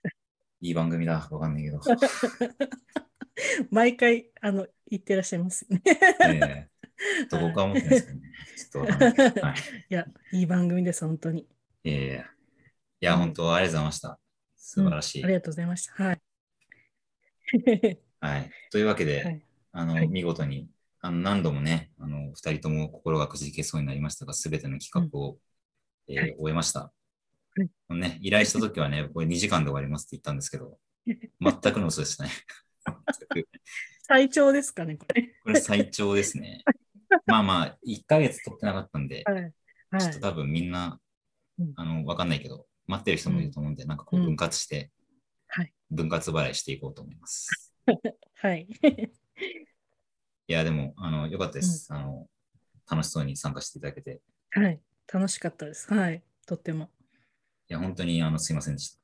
[0.04, 0.10] ー、
[0.62, 1.28] いい番組だ。
[1.32, 1.80] わかんないけど。
[3.72, 5.82] 毎回、あの、言ってらっしゃいます よね。
[6.26, 6.70] え
[7.24, 8.32] えと僕は思ってないですけどね。
[8.58, 9.32] ちょっとわかんない。
[9.44, 9.56] はい。
[9.90, 11.48] いや、いい番組です、本当に。
[11.84, 12.26] ええ
[13.00, 14.20] いや、本当ありがとうございました。
[14.56, 15.22] 素晴らしい。
[15.22, 16.04] うんありがとうございました。
[16.04, 16.22] はい。
[18.28, 18.52] はい。
[18.72, 20.70] というわけで、はいあの、はい見事に、
[21.02, 25.38] あの、何度もね、あの、二人とも心がくじけそうになりましたが、すべての企画を、
[26.08, 26.80] えーはい終えました。
[26.80, 26.92] は
[27.96, 32.30] いね、依頼したときはね、これ2時間で終わりますって言ったんですけど、 全くの嘘でしたね。
[34.04, 35.34] 最長ですかね、これ。
[35.44, 36.64] これ最長ですね。
[37.26, 39.54] まあまあ、1ヶ月取ってなかったんで、はい。
[39.92, 40.02] はい。
[40.02, 41.00] ちょっと多分みんな
[41.60, 44.92] うん、あの、わかんないけど、待ってる人もいると思うんで、なんかこううん分割して、
[45.48, 47.74] はい分割払いしていこうと思います。
[48.42, 48.68] はい。
[50.48, 51.94] いや、でも、あの、よかったです。
[51.94, 52.28] あの、
[52.90, 54.22] 楽しそうに参加していただけて。
[54.52, 54.80] はい。
[55.12, 55.94] 楽しかったです。
[55.94, 56.24] はい。
[56.46, 56.90] とっても。
[57.70, 58.98] いや、本当に、あの、すいませんでした。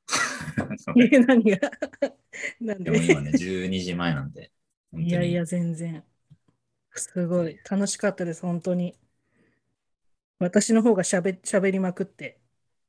[1.00, 1.58] え何が？
[2.60, 2.90] なんで？
[2.90, 4.52] も今ね、で12時前なんで、
[4.96, 6.04] いやいや、全然。
[6.94, 7.58] すごい。
[7.68, 8.96] 楽しかったです、本当に。
[10.38, 12.40] 私の方がしゃべしゃべりまくって。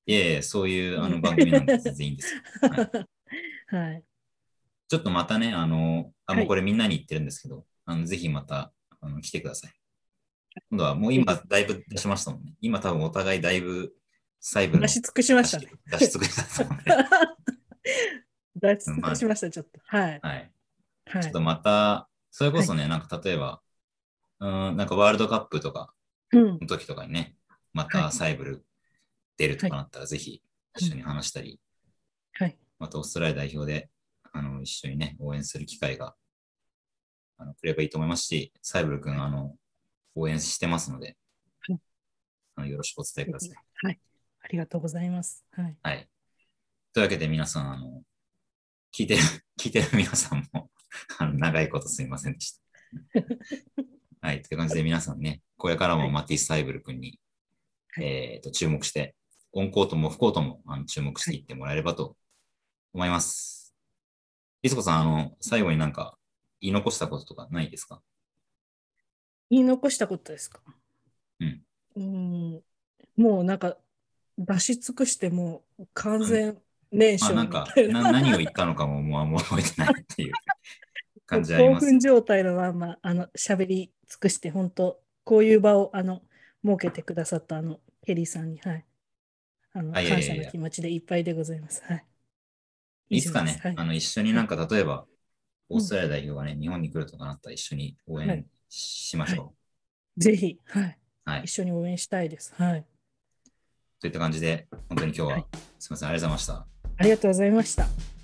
[0.07, 2.41] いやいや、そういうあの番組なんで全然いいんですよ。
[2.69, 2.89] はい
[3.67, 4.03] はい。
[4.87, 8.71] ちょっとまたね、あの、あ、はいもうこれみんなに言ってるんですけど、あのぜひまた
[9.01, 9.73] あの来てください。
[10.69, 12.53] 今度はもう今だいぶ出しましたもんね。
[12.61, 13.93] 今多分お互いだいぶ
[14.39, 15.67] サイブルの出し尽くしましたね。
[15.91, 16.93] 出し尽くしたと思うんで、
[18.75, 19.79] 出し尽くしました、ちょっと。
[19.85, 20.19] はい。
[20.21, 20.51] はい。
[21.07, 21.41] はいちょっと。
[21.41, 23.61] また、それこそね、なんか例えば、
[24.39, 25.93] うん、なんかワールドカップとか
[26.31, 26.59] うん。
[26.59, 27.35] の時とかにね、
[27.73, 28.65] またはいサイブル
[29.37, 30.41] 出るとかなったら、ぜひ
[30.77, 31.59] 一緒に話したり、
[32.33, 32.57] はい。
[32.79, 33.89] またオーストラリア代表で
[34.35, 36.13] あの一緒にね、応援する機会が
[37.37, 39.55] あのくればいいと思いますし、サイブル君、あの、
[40.13, 41.15] 応援してますので、
[41.61, 41.79] はい
[42.57, 43.49] あのよろしくお伝えください。
[43.83, 43.99] はい。
[44.41, 45.45] ありがとうございます。
[45.51, 45.77] はい。
[45.81, 46.09] はい。
[46.93, 48.01] というわけで皆さん、あの、
[48.93, 49.21] 聞いてる、
[49.57, 50.69] 聞いてる皆さんも、
[51.17, 52.61] あの長いことすみませんでした。
[54.27, 54.41] はい。
[54.41, 57.19] という感じで皆さんね、これからもマティス・サイブル君に、
[57.91, 59.15] はいえっ、と、注目して、
[59.53, 62.17] オンコートもオフコートもあの注目していってもらえればと
[62.93, 63.64] 思います。
[64.65, 66.17] リスコさん、あの、最後になんか
[66.59, 68.01] 言い残したこととかないですか？
[69.51, 70.59] 言い残したことですか？
[71.39, 71.61] うん。
[71.95, 72.61] うん。
[73.15, 73.77] もうなんか、
[74.39, 76.57] 出し尽くしてもう完全
[76.91, 78.01] 燃あ、焼みなんかな。
[78.01, 80.33] な、何を言ったのかももうあんま覚えてないっていう
[81.27, 81.85] 感じあり興ます。
[81.85, 86.23] 奮状態のまま、あの、喋り尽くして、本当こういう場を、あの、
[86.65, 88.85] 設けてくださった、あの、ケリーさんに、はい。
[89.73, 91.83] あの、感謝の気持ちでいっぱいでございます。
[91.83, 92.05] はい。
[93.09, 95.05] いつかね、はいあの、一緒になんか、例えば、
[95.69, 99.53] オーストラリア代表がね、日本に来るとかなったら一緒に応援はいしましょ
[100.17, 100.97] ぜひ、はい。
[101.27, 101.29] う。
[101.29, 101.41] はい。
[101.43, 102.53] 一緒に応援したいです。
[102.55, 102.85] はい。
[103.99, 105.45] といった感じで、本当に今日は、はい
[105.79, 106.67] すみません、ありがとうございました。
[106.97, 108.14] ありがとうございました。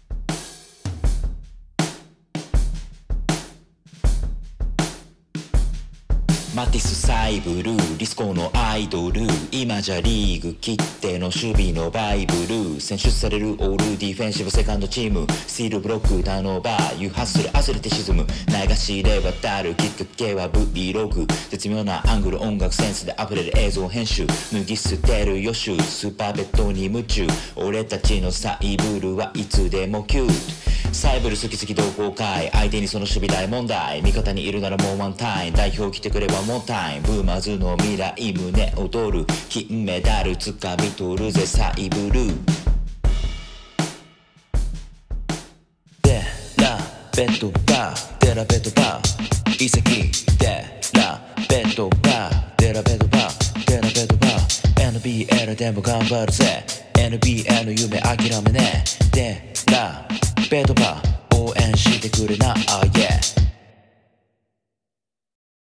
[6.61, 18.27] マティス・サイブルーリスコのアイドル今じゃリーグ切っての守備のバイブルー選出されるオールディフェンシブセカンドチームスティールブロックターンオーバー誘発するアスレティシズム
[18.67, 27.25] 名が知れ渡るきっかけは Vlog 絶妙なアングル音楽センスで溢れる映像編集脱ぎ捨てる予習スーパーベッドに夢中。
[27.55, 30.80] 俺たちのサイブルはいつでもキュート。
[30.93, 42.27] サイブル好き好き同好会相手にその守備大問題味方にいるならもうワンタイム代表来てくればもうタイムブーマーズの未来胸躍る金メダル掴み取るぜサイブル
[46.03, 46.21] デ
[46.57, 46.77] ラ
[47.15, 49.63] ベッドバーデラベッドバー。
[49.63, 49.81] 遺跡
[50.39, 50.65] デ
[50.99, 53.50] ラベッドバーデラベッドバー。
[53.71, 56.61] デラベッドバー NBL でも頑張るぜ。
[56.93, 60.05] NBA の夢諦めねデラ
[60.49, 62.51] ベッドバー応援してくれな。
[62.51, 63.40] あ oh yeah